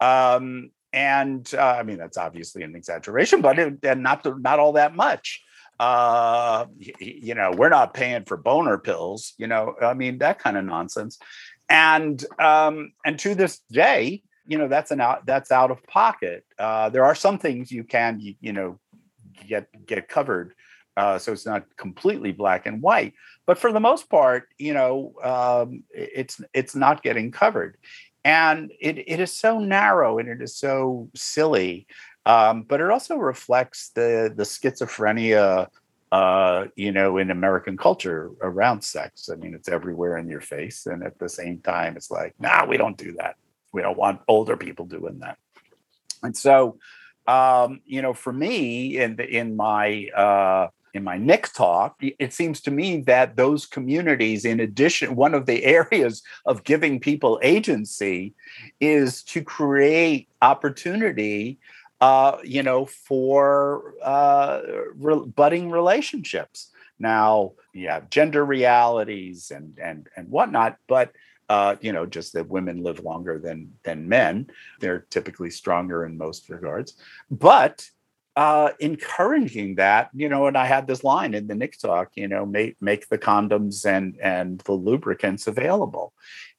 Um, 0.00 0.70
and 0.92 1.48
uh, 1.54 1.76
I 1.78 1.82
mean, 1.82 1.98
that's 1.98 2.16
obviously 2.16 2.62
an 2.62 2.74
exaggeration, 2.74 3.42
but 3.42 3.58
it, 3.58 3.78
and 3.82 4.02
not 4.02 4.26
not 4.40 4.58
all 4.58 4.72
that 4.72 4.94
much. 4.96 5.42
Uh, 5.78 6.66
you, 6.78 6.94
you 7.00 7.34
know, 7.34 7.52
we're 7.54 7.68
not 7.68 7.92
paying 7.92 8.24
for 8.24 8.36
boner 8.36 8.78
pills. 8.78 9.34
You 9.36 9.46
know, 9.46 9.74
I 9.80 9.94
mean, 9.94 10.18
that 10.18 10.38
kind 10.38 10.56
of 10.56 10.64
nonsense. 10.64 11.18
And 11.68 12.24
um, 12.38 12.92
and 13.04 13.18
to 13.18 13.34
this 13.34 13.60
day, 13.70 14.22
you 14.46 14.56
know, 14.58 14.68
that's 14.68 14.90
an 14.90 15.00
out 15.00 15.26
that's 15.26 15.50
out 15.50 15.70
of 15.70 15.84
pocket. 15.84 16.44
Uh, 16.58 16.88
there 16.88 17.04
are 17.04 17.14
some 17.14 17.38
things 17.38 17.70
you 17.70 17.84
can 17.84 18.20
you, 18.20 18.34
you 18.40 18.52
know 18.52 18.78
get 19.46 19.68
get 19.84 20.08
covered, 20.08 20.54
uh, 20.96 21.18
so 21.18 21.32
it's 21.32 21.44
not 21.44 21.64
completely 21.76 22.32
black 22.32 22.66
and 22.66 22.80
white. 22.80 23.12
But 23.46 23.58
for 23.58 23.72
the 23.72 23.80
most 23.80 24.08
part, 24.08 24.48
you 24.58 24.72
know, 24.72 25.12
um, 25.22 25.82
it's 25.90 26.40
it's 26.54 26.74
not 26.74 27.02
getting 27.02 27.32
covered 27.32 27.76
and 28.26 28.72
it, 28.80 28.98
it 29.06 29.20
is 29.20 29.32
so 29.32 29.60
narrow 29.60 30.18
and 30.18 30.28
it 30.28 30.42
is 30.42 30.56
so 30.56 31.08
silly 31.14 31.86
um, 32.26 32.64
but 32.64 32.80
it 32.80 32.90
also 32.90 33.16
reflects 33.16 33.90
the 33.90 34.32
the 34.36 34.42
schizophrenia 34.42 35.68
uh, 36.12 36.64
you 36.74 36.90
know 36.90 37.18
in 37.18 37.30
american 37.30 37.76
culture 37.76 38.30
around 38.42 38.82
sex. 38.82 39.28
I 39.32 39.36
mean 39.36 39.54
it's 39.54 39.68
everywhere 39.68 40.18
in 40.18 40.28
your 40.28 40.40
face 40.40 40.86
and 40.86 41.04
at 41.04 41.18
the 41.18 41.28
same 41.28 41.60
time 41.60 41.96
it's 41.96 42.10
like 42.10 42.34
nah 42.38 42.66
we 42.66 42.76
don't 42.76 42.98
do 42.98 43.12
that. 43.12 43.36
We 43.72 43.82
don't 43.82 43.96
want 43.96 44.20
older 44.26 44.56
people 44.56 44.86
doing 44.86 45.20
that. 45.20 45.38
And 46.22 46.36
so 46.36 46.78
um, 47.28 47.80
you 47.84 48.02
know 48.02 48.14
for 48.14 48.32
me 48.32 48.98
in 48.98 49.16
the, 49.16 49.26
in 49.26 49.56
my 49.56 50.08
uh, 50.16 50.68
in 50.96 51.04
my 51.04 51.18
NIC 51.18 51.52
talk, 51.52 52.00
it 52.00 52.32
seems 52.32 52.60
to 52.62 52.70
me 52.70 53.02
that 53.02 53.36
those 53.36 53.66
communities, 53.66 54.44
in 54.44 54.60
addition, 54.60 55.14
one 55.14 55.34
of 55.34 55.46
the 55.46 55.64
areas 55.78 56.22
of 56.46 56.64
giving 56.64 56.98
people 56.98 57.38
agency 57.42 58.34
is 58.80 59.22
to 59.24 59.42
create 59.42 60.28
opportunity, 60.42 61.58
uh, 62.00 62.38
you 62.42 62.62
know, 62.62 62.86
for 62.86 63.94
uh, 64.02 64.62
re- 64.94 65.26
budding 65.26 65.70
relationships. 65.70 66.70
Now, 66.98 67.52
you 67.74 67.88
have 67.88 68.08
gender 68.08 68.44
realities 68.44 69.52
and 69.54 69.78
and 69.78 70.08
and 70.16 70.30
whatnot, 70.30 70.78
but 70.88 71.12
uh, 71.48 71.76
you 71.80 71.92
know, 71.92 72.06
just 72.06 72.32
that 72.32 72.48
women 72.48 72.82
live 72.82 73.00
longer 73.00 73.38
than 73.38 73.72
than 73.84 74.08
men. 74.08 74.48
They're 74.80 75.06
typically 75.10 75.50
stronger 75.50 76.06
in 76.06 76.16
most 76.16 76.48
regards, 76.48 76.94
but 77.30 77.88
uh, 78.36 78.70
encouraging 78.80 79.76
that, 79.76 80.10
you 80.12 80.28
know, 80.28 80.46
and 80.46 80.58
I 80.58 80.66
had 80.66 80.86
this 80.86 81.02
line 81.02 81.32
in 81.32 81.46
the 81.46 81.54
NIC 81.54 81.78
talk, 81.78 82.10
you 82.14 82.28
know, 82.28 82.44
make 82.44 82.76
make 82.82 83.08
the 83.08 83.18
condoms 83.18 83.86
and 83.86 84.18
and 84.20 84.60
the 84.60 84.72
lubricants 84.72 85.46
available, 85.46 86.12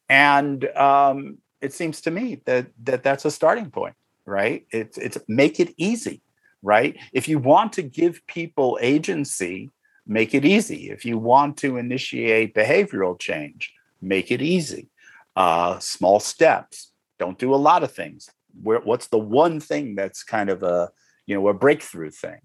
and 0.10 0.66
um, 0.76 1.38
it 1.62 1.74
seems 1.74 2.02
to 2.02 2.12
me 2.12 2.42
that 2.46 2.68
that 2.84 3.04
that's 3.04 3.26
a 3.26 3.32
starting 3.32 3.70
point, 3.70 3.94
right? 4.26 4.66
It's 4.72 4.98
it's 4.98 5.20
make 5.28 5.60
it 5.60 5.74
easy, 5.78 6.24
right? 6.64 6.98
If 7.14 7.28
you 7.28 7.38
want 7.38 7.74
to 7.74 7.84
give 7.84 8.26
people 8.26 8.80
agency, 8.82 9.70
make 10.08 10.34
it 10.34 10.46
easy. 10.46 10.90
If 10.90 11.06
you 11.06 11.20
want 11.20 11.58
to 11.58 11.78
initiate 11.78 12.56
behavioral 12.56 13.20
change, 13.20 13.72
make 14.02 14.32
it 14.32 14.42
easy. 14.42 14.90
Uh, 15.36 15.78
small 15.78 16.20
steps. 16.20 16.92
Don't 17.20 17.38
do 17.38 17.54
a 17.54 17.56
lot 17.56 17.84
of 17.84 17.92
things. 17.92 18.32
Where 18.64 18.80
what's 18.80 19.10
the 19.10 19.20
one 19.20 19.60
thing 19.60 19.94
that's 19.94 20.24
kind 20.24 20.50
of 20.50 20.64
a 20.64 20.90
you 21.28 21.36
know 21.36 21.48
a 21.48 21.54
breakthrough 21.54 22.10
thing. 22.10 22.40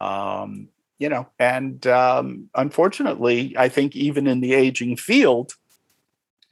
Um, 0.00 0.68
you 0.98 1.08
know 1.08 1.28
and 1.38 1.86
um, 1.86 2.48
unfortunately 2.54 3.54
i 3.58 3.68
think 3.68 3.94
even 3.94 4.26
in 4.26 4.40
the 4.40 4.54
aging 4.54 4.96
field 4.96 5.52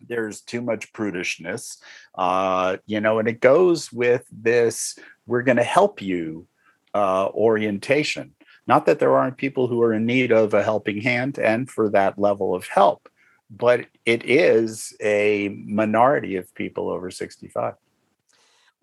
there's 0.07 0.43
too 0.43 0.61
much 0.61 0.93
prudishness. 0.93 1.79
Uh, 2.15 2.77
you 2.87 3.01
know 3.01 3.19
and 3.19 3.29
it 3.29 3.41
goes 3.41 3.93
with 3.93 4.25
this 4.31 4.99
we're 5.27 5.43
going 5.43 5.57
to 5.57 5.63
help 5.65 6.03
you 6.03 6.47
uh, 6.95 7.29
orientation. 7.29 8.35
Not 8.67 8.87
that 8.87 8.99
there 8.99 9.17
aren't 9.17 9.39
people 9.39 9.67
who 9.67 9.83
are 9.83 9.95
in 9.95 10.05
need 10.07 10.31
of 10.31 10.53
a 10.53 10.63
helping 10.63 11.01
hand 11.01 11.39
and 11.39 11.71
for 11.71 11.91
that 11.91 12.19
level 12.19 12.55
of 12.55 12.67
help 12.67 13.09
but 13.51 13.87
it 14.05 14.25
is 14.25 14.97
a 15.03 15.49
minority 15.67 16.37
of 16.37 16.55
people 16.55 16.89
over 16.89 17.11
65 17.11 17.75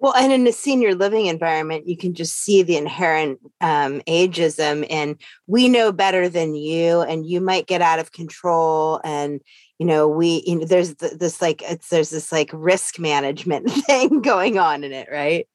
well, 0.02 0.16
and 0.16 0.34
in 0.34 0.48
a 0.48 0.52
senior 0.52 0.96
living 0.96 1.28
environment, 1.28 1.88
you 1.88 1.96
can 1.96 2.16
just 2.16 2.36
see 2.38 2.64
the 2.64 2.76
inherent 2.76 3.40
um, 3.62 4.02
ageism, 4.08 4.88
and 4.90 5.16
we 5.46 5.70
know 5.70 5.92
better 5.92 6.28
than 6.28 6.56
you, 6.56 7.02
and 7.02 7.24
you 7.24 7.40
might 7.40 7.68
get 7.68 7.84
out 7.84 8.00
of 8.00 8.12
control. 8.12 9.00
And 9.04 9.42
you 9.78 9.86
know, 9.86 10.08
we 10.08 10.44
you 10.48 10.56
know, 10.56 10.66
there's 10.66 10.96
this 10.96 11.40
like 11.40 11.62
it's 11.62 11.90
there's 11.90 12.10
this 12.10 12.32
like 12.32 12.50
risk 12.52 12.98
management 12.98 13.70
thing 13.86 14.22
going 14.22 14.58
on 14.58 14.84
in 14.84 14.92
it, 14.92 15.08
right? 15.12 15.48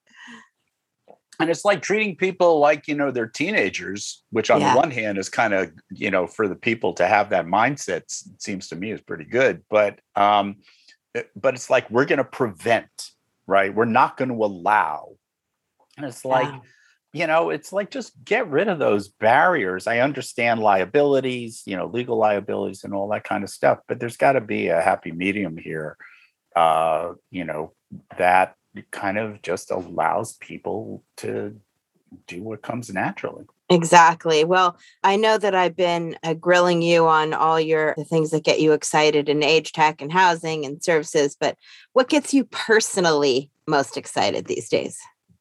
And 1.41 1.51
it's 1.51 1.65
like 1.65 1.83
treating 1.83 2.15
people 2.15 2.61
like 2.61 2.87
you 2.87 2.95
know 2.95 3.11
they're 3.11 3.27
teenagers, 3.27 4.23
which 4.31 4.49
on 4.49 4.61
yeah. 4.61 4.75
the 4.75 4.79
one 4.79 4.93
hand 4.93 5.19
is 5.19 5.29
kind 5.29 5.55
of 5.55 5.73
you 5.91 6.13
know 6.13 6.29
for 6.29 6.47
the 6.47 6.55
people 6.55 6.93
to 6.95 7.07
have 7.09 7.31
that 7.31 7.47
mindset 7.47 8.03
seems 8.39 8.69
to 8.69 8.77
me 8.77 8.93
is 8.93 9.01
pretty 9.01 9.25
good, 9.25 9.65
but 9.69 9.99
um, 10.15 10.59
eh, 11.17 11.25
but 11.35 11.55
it's 11.55 11.69
like 11.69 11.91
we're 11.91 12.05
going 12.05 12.19
to 12.19 12.25
prevent 12.25 12.87
right? 13.47 13.75
We're 13.75 13.85
not 13.85 14.17
going 14.17 14.29
to 14.29 14.45
allow. 14.45 15.17
And 15.97 16.07
it's 16.07 16.25
like, 16.25 16.49
yeah. 16.49 16.61
you 17.13 17.27
know, 17.27 17.51
it's 17.51 17.73
like 17.73 17.91
just 17.91 18.13
get 18.25 18.51
rid 18.51 18.69
of 18.69 18.79
those 18.79 19.09
barriers. 19.09 19.87
I 19.87 20.01
understand 20.01 20.61
liabilities, 20.61 21.63
you 21.67 21.77
know, 21.77 21.87
legal 21.87 22.17
liabilities 22.19 22.85
and 22.85 22.93
all 22.93 23.09
that 23.09 23.25
kind 23.25 23.45
of 23.45 23.51
stuff, 23.51 23.79
but 23.89 24.01
there's 24.01 24.17
got 24.17 24.33
to 24.33 24.41
be 24.41 24.69
a 24.69 24.81
happy 24.81 25.13
medium 25.13 25.57
here, 25.57 25.97
uh, 26.55 27.13
you 27.31 27.45
know, 27.45 27.73
that 28.19 28.55
kind 28.91 29.17
of 29.17 29.41
just 29.43 29.71
allows 29.71 30.37
people 30.37 31.03
to 31.19 31.57
do 32.27 32.43
what 32.43 32.63
comes 32.63 32.93
naturally. 32.93 33.45
Exactly. 33.69 34.45
Well, 34.45 34.79
I 35.03 35.17
know 35.17 35.39
that 35.39 35.55
I've 35.55 35.75
been 35.75 36.17
uh, 36.23 36.35
grilling 36.35 36.83
you 36.83 37.07
on 37.09 37.35
all 37.35 37.61
your 37.61 37.95
the 37.97 38.05
things 38.05 38.31
that 38.31 38.45
get 38.45 38.61
you 38.61 38.73
excited 38.73 39.29
in 39.29 39.43
age 39.43 39.73
tech 39.73 40.01
and 40.01 40.13
housing 40.13 40.65
and 40.65 40.83
services, 40.83 41.37
but 41.39 41.57
what 41.93 42.09
gets 42.09 42.33
you 42.33 42.45
personally 42.45 43.51
most 43.67 43.97
excited 43.97 44.47
these 44.47 44.69
days? 44.69 44.99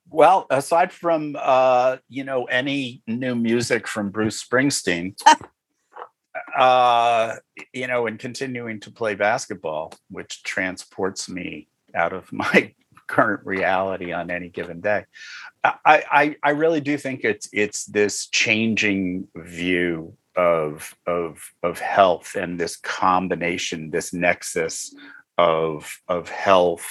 Well, 0.10 0.48
aside 0.50 0.92
from 0.92 1.36
uh, 1.40 1.98
you 2.10 2.24
know 2.24 2.46
any 2.46 3.04
new 3.06 3.36
music 3.36 3.88
from 3.88 4.10
Bruce 4.10 4.44
Springsteen, 4.44 5.16
uh, 6.58 7.36
you 7.74 7.88
know, 7.88 8.08
and 8.08 8.18
continuing 8.18 8.80
to 8.82 8.92
play 8.92 9.14
basketball, 9.14 9.94
which 10.10 10.42
transports 10.44 11.30
me 11.30 11.68
out 11.94 12.14
of 12.14 12.32
my 12.34 12.74
current 13.08 13.46
reality 13.46 14.12
on 14.12 14.32
any 14.32 14.50
given 14.50 14.82
day. 14.82 15.06
I, 15.64 15.76
I, 15.86 16.36
I 16.44 16.50
really 16.52 16.82
do 16.82 16.98
think 16.98 17.24
it's 17.24 17.50
it's 17.52 17.86
this 17.86 18.28
changing 18.28 19.28
view 19.36 20.16
of 20.36 20.96
of 21.08 21.40
of 21.64 21.80
health 21.80 22.36
and 22.36 22.60
this 22.60 22.76
combination, 22.76 23.90
this 23.90 24.14
nexus 24.14 24.94
of 25.38 26.02
of 26.08 26.30
health 26.30 26.88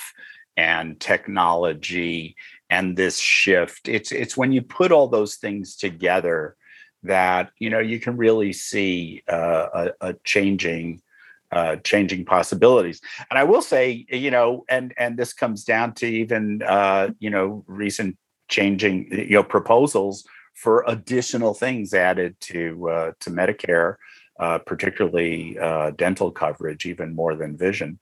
and 0.56 0.98
technology 1.00 2.36
and 2.70 2.96
this 2.96 3.18
shift. 3.18 3.88
It's 3.88 4.12
it's 4.12 4.36
when 4.36 4.52
you 4.52 4.62
put 4.62 4.92
all 4.92 5.08
those 5.08 5.36
things 5.36 5.76
together 5.76 6.56
that 7.02 7.50
you 7.58 7.70
know 7.70 7.80
you 7.80 8.00
can 8.00 8.16
really 8.16 8.52
see 8.52 9.22
uh, 9.28 9.90
a, 10.00 10.08
a 10.08 10.14
changing 10.24 11.02
uh, 11.54 11.76
changing 11.76 12.24
possibilities. 12.24 13.00
And 13.30 13.38
I 13.38 13.44
will 13.44 13.62
say, 13.62 14.04
you 14.10 14.30
know, 14.30 14.64
and 14.68 14.92
and 14.98 15.16
this 15.16 15.32
comes 15.32 15.64
down 15.64 15.94
to 15.94 16.06
even 16.06 16.62
uh, 16.62 17.10
you 17.20 17.30
know 17.30 17.64
recent 17.68 18.18
changing 18.48 19.08
you 19.10 19.36
know 19.36 19.44
proposals 19.44 20.24
for 20.54 20.84
additional 20.86 21.54
things 21.54 21.94
added 21.94 22.36
to 22.40 22.88
uh, 22.88 23.12
to 23.20 23.30
Medicare, 23.30 23.96
uh, 24.40 24.58
particularly 24.58 25.58
uh, 25.58 25.92
dental 25.92 26.30
coverage, 26.30 26.86
even 26.86 27.14
more 27.14 27.34
than 27.36 27.56
vision. 27.56 27.98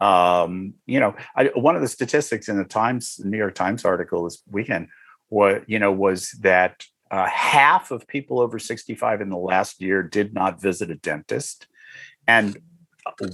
Um, 0.00 0.74
you 0.86 0.98
know, 0.98 1.14
I, 1.36 1.50
one 1.54 1.76
of 1.76 1.82
the 1.82 1.88
statistics 1.88 2.48
in 2.48 2.56
the 2.56 2.64
Times 2.64 3.20
New 3.22 3.38
York 3.38 3.54
Times 3.54 3.84
article 3.84 4.24
this 4.24 4.42
weekend, 4.50 4.88
what 5.28 5.68
you 5.68 5.78
know 5.78 5.92
was 5.92 6.30
that 6.40 6.86
uh, 7.10 7.26
half 7.26 7.90
of 7.90 8.06
people 8.06 8.40
over 8.40 8.58
65 8.58 9.20
in 9.20 9.28
the 9.28 9.36
last 9.36 9.80
year 9.80 10.02
did 10.02 10.32
not 10.32 10.60
visit 10.60 10.90
a 10.90 10.96
dentist, 10.96 11.66
and 12.26 12.56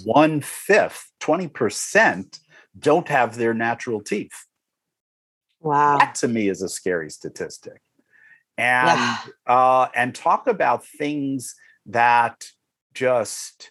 one 0.05 0.41
fifth, 0.41 1.11
20% 1.21 2.41
don't 2.79 3.09
have 3.09 3.37
their 3.37 3.55
natural 3.55 4.01
teeth. 4.01 4.47
Wow. 5.61 5.99
That 5.99 6.15
to 6.17 6.29
me 6.29 6.49
is 6.49 6.63
a 6.63 6.69
scary 6.69 7.11
statistic. 7.11 7.81
And 8.57 8.99
yeah. 8.99 9.17
uh, 9.47 9.89
and 9.95 10.15
talk 10.15 10.47
about 10.47 10.85
things 10.85 11.55
that 11.87 12.45
just 12.95 13.71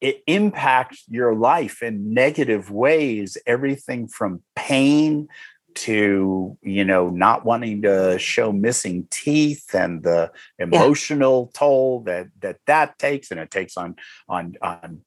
it 0.00 0.22
impact 0.26 0.98
your 1.08 1.34
life 1.34 1.82
in 1.82 2.14
negative 2.14 2.70
ways, 2.70 3.36
everything 3.46 4.08
from 4.08 4.42
pain 4.54 5.28
to 5.72 6.58
you 6.62 6.84
know 6.84 7.10
not 7.10 7.44
wanting 7.44 7.82
to 7.82 8.18
show 8.18 8.50
missing 8.52 9.06
teeth 9.10 9.74
and 9.74 10.02
the 10.02 10.30
emotional 10.58 11.50
yeah. 11.54 11.58
toll 11.58 12.00
that 12.00 12.26
that 12.40 12.56
that 12.66 12.98
takes 12.98 13.30
and 13.30 13.38
it 13.38 13.50
takes 13.50 13.76
on 13.76 13.94
on 14.28 14.56
on 14.62 15.00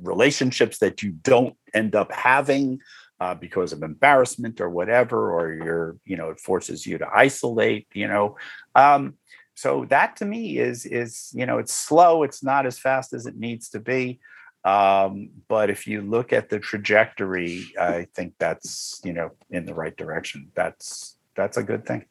relationships 0.00 0.78
that 0.78 1.02
you 1.02 1.10
don't 1.10 1.56
end 1.74 1.94
up 1.94 2.12
having 2.12 2.80
uh, 3.20 3.34
because 3.34 3.72
of 3.72 3.82
embarrassment 3.82 4.60
or 4.60 4.68
whatever, 4.68 5.32
or 5.32 5.52
you're, 5.52 5.96
you 6.04 6.16
know, 6.16 6.30
it 6.30 6.40
forces 6.40 6.86
you 6.86 6.98
to 6.98 7.08
isolate, 7.14 7.86
you 7.94 8.06
know. 8.06 8.36
Um, 8.74 9.14
so 9.54 9.86
that 9.86 10.16
to 10.16 10.26
me 10.26 10.58
is 10.58 10.84
is 10.84 11.32
you 11.34 11.46
know 11.46 11.58
it's 11.58 11.72
slow. 11.72 12.22
It's 12.22 12.44
not 12.44 12.66
as 12.66 12.78
fast 12.78 13.14
as 13.14 13.24
it 13.26 13.36
needs 13.36 13.70
to 13.70 13.80
be. 13.80 14.20
Um, 14.64 15.30
but 15.48 15.70
if 15.70 15.86
you 15.86 16.02
look 16.02 16.32
at 16.32 16.50
the 16.50 16.58
trajectory, 16.58 17.72
I 17.80 18.06
think 18.14 18.34
that's 18.38 19.00
you 19.02 19.14
know 19.14 19.30
in 19.50 19.64
the 19.64 19.74
right 19.74 19.96
direction. 19.96 20.52
That's 20.54 21.16
that's 21.34 21.56
a 21.56 21.62
good 21.62 21.86
thing. 21.86 22.04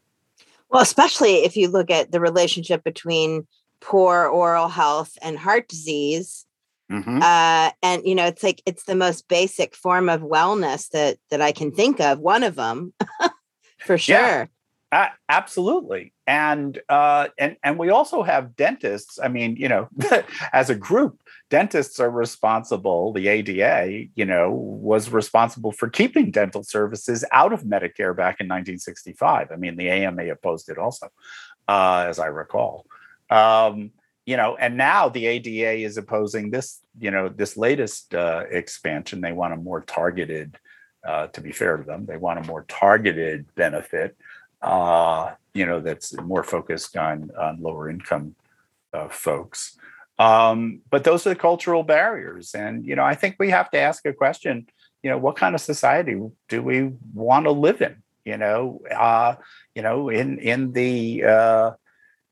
Well, 0.70 0.82
especially 0.82 1.44
if 1.44 1.56
you 1.56 1.70
look 1.70 1.92
at 1.92 2.12
the 2.12 2.20
relationship 2.20 2.84
between 2.84 3.46
poor 3.80 4.26
oral 4.26 4.68
health 4.68 5.16
and 5.22 5.38
heart 5.38 5.68
disease 5.68 6.48
Mm-hmm. 6.92 7.22
Uh, 7.22 7.72
and 7.82 8.06
you 8.06 8.16
know, 8.16 8.26
it's 8.26 8.44
like 8.44 8.62
it's 8.66 8.84
the 8.84 8.96
most 8.96 9.28
basic 9.28 9.76
form 9.76 10.10
of 10.10 10.22
wellness 10.22 10.90
that 10.90 11.18
that 11.32 11.42
I 11.42 11.52
can 11.52 11.72
think 11.72 12.00
of. 12.00 12.20
One 12.20 12.44
of 12.44 12.56
them, 12.56 12.94
for 13.80 13.98
sure. 13.98 14.16
Yeah, 14.16 14.46
uh, 14.92 15.08
absolutely. 15.28 16.14
And 16.28 16.80
uh, 16.88 17.28
and 17.40 17.58
and 17.64 17.80
we 17.80 17.90
also 17.90 18.24
have 18.24 18.56
dentists. 18.56 19.20
I 19.22 19.28
mean, 19.28 19.56
you 19.56 19.68
know, 19.68 19.90
as 20.54 20.70
a 20.70 20.76
group, 20.76 21.20
dentists 21.50 22.00
are 22.00 22.10
responsible. 22.10 23.12
The 23.14 23.28
ADA, 23.28 24.06
you 24.16 24.26
know, 24.26 24.52
was 24.52 25.10
responsible 25.10 25.72
for 25.72 25.90
keeping 25.90 26.30
dental 26.30 26.64
services 26.64 27.26
out 27.32 27.52
of 27.52 27.64
Medicare 27.64 28.16
back 28.16 28.40
in 28.40 28.48
1965. 28.48 29.52
I 29.52 29.56
mean, 29.56 29.76
the 29.76 29.90
AMA 29.90 30.28
opposed 30.30 30.70
it 30.70 30.78
also, 30.78 31.10
uh, 31.68 32.06
as 32.08 32.20
I 32.20 32.28
recall. 32.28 32.86
Um, 33.30 33.92
you 34.26 34.38
know, 34.38 34.56
and 34.56 34.76
now 34.76 35.10
the 35.10 35.28
ADA 35.28 35.86
is 35.86 35.98
opposing 35.98 36.50
this, 36.50 36.82
you 37.00 37.12
know, 37.12 37.30
this 37.30 37.58
latest 37.58 38.16
uh, 38.16 38.44
expansion. 38.50 39.22
They 39.22 39.32
want 39.32 39.54
a 39.54 39.58
more 39.58 39.82
targeted, 39.82 40.58
uh, 41.08 41.28
to 41.28 41.42
be 41.42 41.52
fair 41.52 41.78
to 41.78 41.84
them, 41.84 42.06
they 42.06 42.18
want 42.18 42.40
a 42.40 42.44
more 42.44 42.66
targeted 42.68 43.54
benefit, 43.56 44.18
uh, 44.62 45.34
you 45.54 45.66
know, 45.66 45.80
that's 45.80 46.20
more 46.22 46.44
focused 46.44 46.98
on 46.98 47.30
on 47.40 47.62
lower 47.62 47.90
income 47.90 48.36
uh, 48.94 49.08
folks. 49.10 49.78
Um, 50.18 50.82
but 50.90 51.04
those 51.04 51.28
are 51.28 51.30
the 51.30 51.36
cultural 51.36 51.84
barriers, 51.84 52.56
and 52.56 52.86
you 52.86 52.96
know, 52.96 53.04
I 53.04 53.16
think 53.16 53.36
we 53.38 53.50
have 53.52 53.70
to 53.72 53.78
ask 53.78 54.06
a 54.06 54.14
question. 54.14 54.68
You 55.04 55.12
know, 55.12 55.18
what 55.18 55.36
kind 55.36 55.54
of 55.54 55.62
society 55.62 56.20
do 56.50 56.64
we 56.64 56.94
want 57.14 57.46
to 57.46 57.52
live 57.52 57.82
in? 57.82 58.02
You 58.24 58.38
know, 58.38 58.82
uh, 58.90 59.36
you 59.76 59.82
know, 59.84 60.10
in 60.10 60.40
in 60.40 60.72
the 60.72 61.24
uh, 61.26 61.72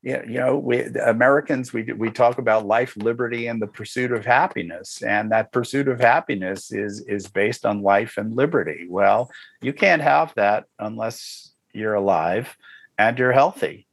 you 0.04 0.38
know, 0.38 0.58
we 0.58 0.82
Americans 0.82 1.72
we 1.72 1.84
we 1.84 2.10
talk 2.10 2.36
about 2.36 2.66
life, 2.66 2.94
liberty, 2.96 3.46
and 3.46 3.60
the 3.60 3.66
pursuit 3.66 4.12
of 4.12 4.26
happiness, 4.26 5.02
and 5.02 5.32
that 5.32 5.50
pursuit 5.50 5.88
of 5.88 5.98
happiness 5.98 6.70
is 6.70 7.00
is 7.08 7.26
based 7.26 7.64
on 7.64 7.80
life 7.80 8.18
and 8.18 8.36
liberty. 8.36 8.86
Well, 8.88 9.30
you 9.62 9.72
can't 9.72 10.02
have 10.02 10.34
that 10.34 10.66
unless 10.78 11.52
you're 11.72 11.94
alive 11.94 12.54
and 12.98 13.18
you're 13.18 13.32
healthy. 13.32 13.86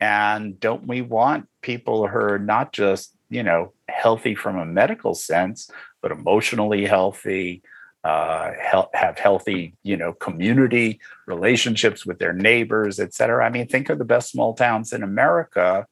And 0.00 0.58
don't 0.58 0.88
we 0.88 1.00
want 1.00 1.48
people 1.62 2.08
who 2.08 2.18
are 2.18 2.40
not 2.40 2.72
just 2.72 3.14
you 3.30 3.44
know 3.44 3.72
healthy 3.88 4.34
from 4.34 4.58
a 4.58 4.66
medical 4.66 5.14
sense, 5.14 5.70
but 6.00 6.10
emotionally 6.10 6.86
healthy, 6.86 7.62
uh, 8.04 8.50
have 8.92 9.18
healthy, 9.18 9.74
you 9.82 9.96
know, 9.96 10.12
community 10.12 11.00
relationships 11.26 12.04
with 12.04 12.18
their 12.18 12.32
neighbors, 12.32 12.98
et 12.98 13.14
cetera. 13.14 13.44
I 13.44 13.50
mean, 13.50 13.68
think 13.68 13.88
of 13.90 13.98
the 13.98 14.04
best 14.04 14.30
small 14.30 14.54
towns 14.54 14.92
in 14.92 15.02
America 15.02 15.86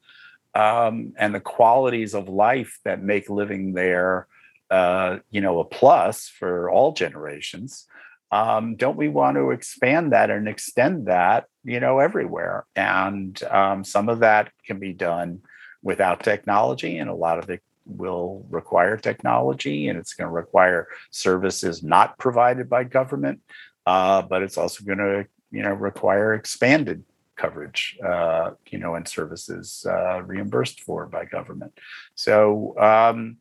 um, 0.53 1.13
and 1.17 1.33
the 1.33 1.39
qualities 1.39 2.13
of 2.13 2.27
life 2.27 2.79
that 2.83 3.01
make 3.01 3.29
living 3.29 3.73
there, 3.73 4.27
uh, 4.69 5.19
you 5.29 5.41
know, 5.41 5.59
a 5.59 5.65
plus 5.65 6.27
for 6.27 6.69
all 6.69 6.91
generations. 6.91 7.87
Um, 8.31 8.75
don't 8.75 8.97
we 8.97 9.09
want 9.09 9.35
to 9.37 9.51
expand 9.51 10.13
that 10.13 10.29
and 10.29 10.47
extend 10.47 11.07
that, 11.07 11.45
you 11.63 11.79
know, 11.79 11.99
everywhere? 11.99 12.65
And 12.75 13.41
um, 13.43 13.83
some 13.83 14.09
of 14.09 14.19
that 14.19 14.51
can 14.65 14.79
be 14.79 14.93
done 14.93 15.41
without 15.83 16.23
technology, 16.23 16.97
and 16.97 17.09
a 17.09 17.15
lot 17.15 17.39
of 17.39 17.49
it 17.49 17.61
will 17.97 18.45
require 18.49 18.97
technology 18.97 19.87
and 19.87 19.97
it's 19.97 20.13
going 20.13 20.27
to 20.27 20.33
require 20.33 20.87
services 21.09 21.83
not 21.83 22.17
provided 22.17 22.69
by 22.69 22.83
government, 22.83 23.39
uh, 23.85 24.21
but 24.21 24.41
it's 24.43 24.57
also 24.57 24.83
going 24.83 24.97
to 24.97 25.27
you 25.51 25.63
know 25.63 25.73
require 25.73 26.33
expanded 26.33 27.03
coverage, 27.35 27.97
uh, 28.05 28.51
you 28.69 28.77
know, 28.77 28.95
and 28.95 29.07
services 29.07 29.85
uh, 29.89 30.21
reimbursed 30.23 30.81
for 30.81 31.05
by 31.05 31.25
government. 31.25 31.73
So. 32.15 32.77
Um, 32.79 33.37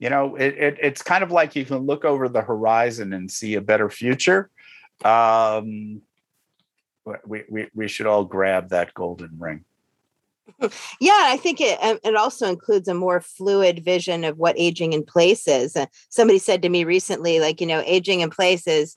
you 0.00 0.10
know, 0.10 0.34
it, 0.34 0.58
it, 0.58 0.78
it's 0.82 1.02
kind 1.02 1.22
of 1.22 1.30
like 1.30 1.54
you 1.56 1.64
can 1.64 1.78
look 1.78 2.04
over 2.04 2.28
the 2.28 2.42
horizon 2.42 3.12
and 3.12 3.30
see 3.30 3.54
a 3.54 3.60
better 3.60 3.88
future. 3.88 4.50
Um, 5.04 6.02
we, 7.24 7.44
we, 7.48 7.68
we 7.72 7.88
should 7.88 8.06
all 8.06 8.24
grab 8.24 8.70
that 8.70 8.92
golden 8.92 9.38
ring 9.38 9.64
yeah, 11.00 11.24
I 11.26 11.38
think 11.40 11.60
it 11.60 11.82
um, 11.82 11.98
it 12.04 12.14
also 12.16 12.46
includes 12.48 12.88
a 12.88 12.94
more 12.94 13.20
fluid 13.20 13.84
vision 13.84 14.24
of 14.24 14.38
what 14.38 14.58
aging 14.58 14.92
in 14.92 15.04
place 15.04 15.48
is. 15.48 15.76
Uh, 15.76 15.86
somebody 16.10 16.38
said 16.38 16.62
to 16.62 16.68
me 16.68 16.84
recently, 16.84 17.40
like 17.40 17.60
you 17.60 17.66
know, 17.66 17.82
aging 17.86 18.20
in 18.20 18.30
place 18.30 18.66
is 18.66 18.96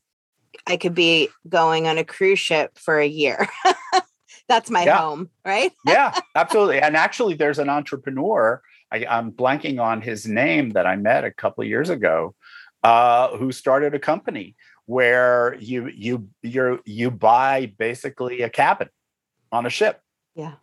I 0.65 0.77
could 0.77 0.93
be 0.93 1.29
going 1.47 1.87
on 1.87 1.97
a 1.97 2.03
cruise 2.03 2.39
ship 2.39 2.77
for 2.77 2.99
a 2.99 3.07
year. 3.07 3.47
That's 4.49 4.69
my 4.69 4.85
yeah. 4.85 4.97
home, 4.97 5.29
right? 5.43 5.73
yeah, 5.85 6.17
absolutely. 6.35 6.79
And 6.79 6.95
actually, 6.95 7.33
there's 7.35 7.59
an 7.59 7.69
entrepreneur. 7.69 8.61
I, 8.91 9.05
am 9.09 9.31
blanking 9.31 9.81
on 9.81 10.01
his 10.01 10.25
name 10.25 10.69
that 10.71 10.87
I 10.87 10.95
met 10.95 11.25
a 11.25 11.31
couple 11.31 11.63
of 11.63 11.67
years 11.67 11.89
ago, 11.89 12.33
uh, 12.83 13.35
who 13.35 13.51
started 13.51 13.93
a 13.93 13.99
company 13.99 14.55
where 14.85 15.57
you 15.59 15.87
you 15.87 16.29
you 16.41 16.81
you 16.85 17.11
buy 17.11 17.73
basically 17.77 18.41
a 18.41 18.49
cabin 18.49 18.89
on 19.51 19.65
a 19.65 19.69
ship. 19.69 20.01
Yeah 20.35 20.53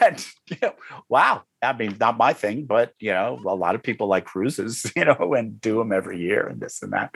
and 0.00 0.26
you 0.48 0.56
know, 0.62 0.74
wow 1.08 1.42
i 1.62 1.72
mean 1.72 1.96
not 2.00 2.18
my 2.18 2.32
thing 2.32 2.64
but 2.64 2.92
you 2.98 3.10
know 3.10 3.38
a 3.46 3.54
lot 3.54 3.74
of 3.74 3.82
people 3.82 4.06
like 4.06 4.24
cruises 4.24 4.90
you 4.96 5.04
know 5.04 5.34
and 5.34 5.60
do 5.60 5.78
them 5.78 5.92
every 5.92 6.18
year 6.18 6.46
and 6.46 6.60
this 6.60 6.82
and 6.82 6.92
that 6.92 7.14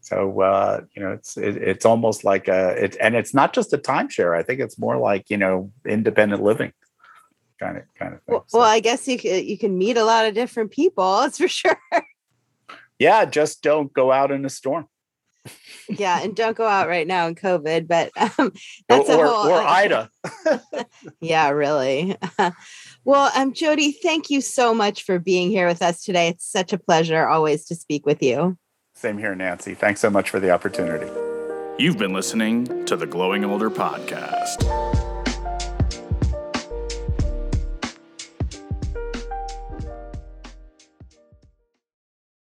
so 0.00 0.40
uh, 0.40 0.80
you 0.96 1.02
know 1.02 1.12
it's 1.12 1.36
it, 1.36 1.56
it's 1.56 1.84
almost 1.84 2.24
like 2.24 2.48
a 2.48 2.70
it 2.84 2.96
and 3.00 3.14
it's 3.14 3.32
not 3.32 3.52
just 3.52 3.72
a 3.72 3.78
timeshare 3.78 4.36
i 4.36 4.42
think 4.42 4.60
it's 4.60 4.78
more 4.78 4.96
like 4.96 5.30
you 5.30 5.36
know 5.36 5.70
independent 5.86 6.42
living 6.42 6.72
kind 7.62 7.76
of 7.78 7.84
kind 7.98 8.14
of 8.14 8.22
thing. 8.22 8.34
Well, 8.34 8.46
well, 8.52 8.62
I 8.62 8.80
guess 8.80 9.06
you 9.06 9.18
can, 9.18 9.44
you 9.46 9.56
can 9.56 9.78
meet 9.78 9.96
a 9.96 10.04
lot 10.04 10.26
of 10.26 10.34
different 10.34 10.70
people. 10.70 11.20
That's 11.20 11.38
for 11.38 11.48
sure. 11.60 11.80
Yeah, 12.98 13.24
just 13.24 13.62
don't 13.62 13.92
go 13.92 14.12
out 14.12 14.30
in 14.30 14.44
a 14.44 14.50
storm. 14.50 14.86
Yeah, 15.88 16.22
and 16.22 16.34
don't 16.34 16.56
go 16.56 16.66
out 16.66 16.88
right 16.88 17.06
now 17.06 17.26
in 17.26 17.34
COVID. 17.34 17.88
But 17.88 18.10
um, 18.16 18.52
that's 18.88 19.08
or, 19.08 19.24
a 19.24 19.28
whole. 19.28 19.48
or 19.48 19.62
Ida. 19.62 20.10
yeah, 21.20 21.50
really. 21.50 22.16
well, 23.04 23.30
um, 23.36 23.52
Jody, 23.52 23.92
thank 23.92 24.30
you 24.30 24.40
so 24.40 24.74
much 24.74 25.04
for 25.04 25.18
being 25.18 25.50
here 25.50 25.66
with 25.66 25.82
us 25.82 26.04
today. 26.04 26.28
It's 26.28 26.50
such 26.50 26.72
a 26.72 26.78
pleasure 26.78 27.26
always 27.26 27.64
to 27.66 27.74
speak 27.74 28.06
with 28.06 28.22
you. 28.22 28.56
Same 28.94 29.18
here, 29.18 29.34
Nancy. 29.34 29.74
Thanks 29.74 30.00
so 30.00 30.10
much 30.10 30.30
for 30.30 30.38
the 30.38 30.50
opportunity. 30.50 31.10
You've 31.78 31.98
been 31.98 32.12
listening 32.12 32.84
to 32.84 32.96
the 32.96 33.06
Glowing 33.06 33.44
Older 33.44 33.70
podcast. 33.70 34.91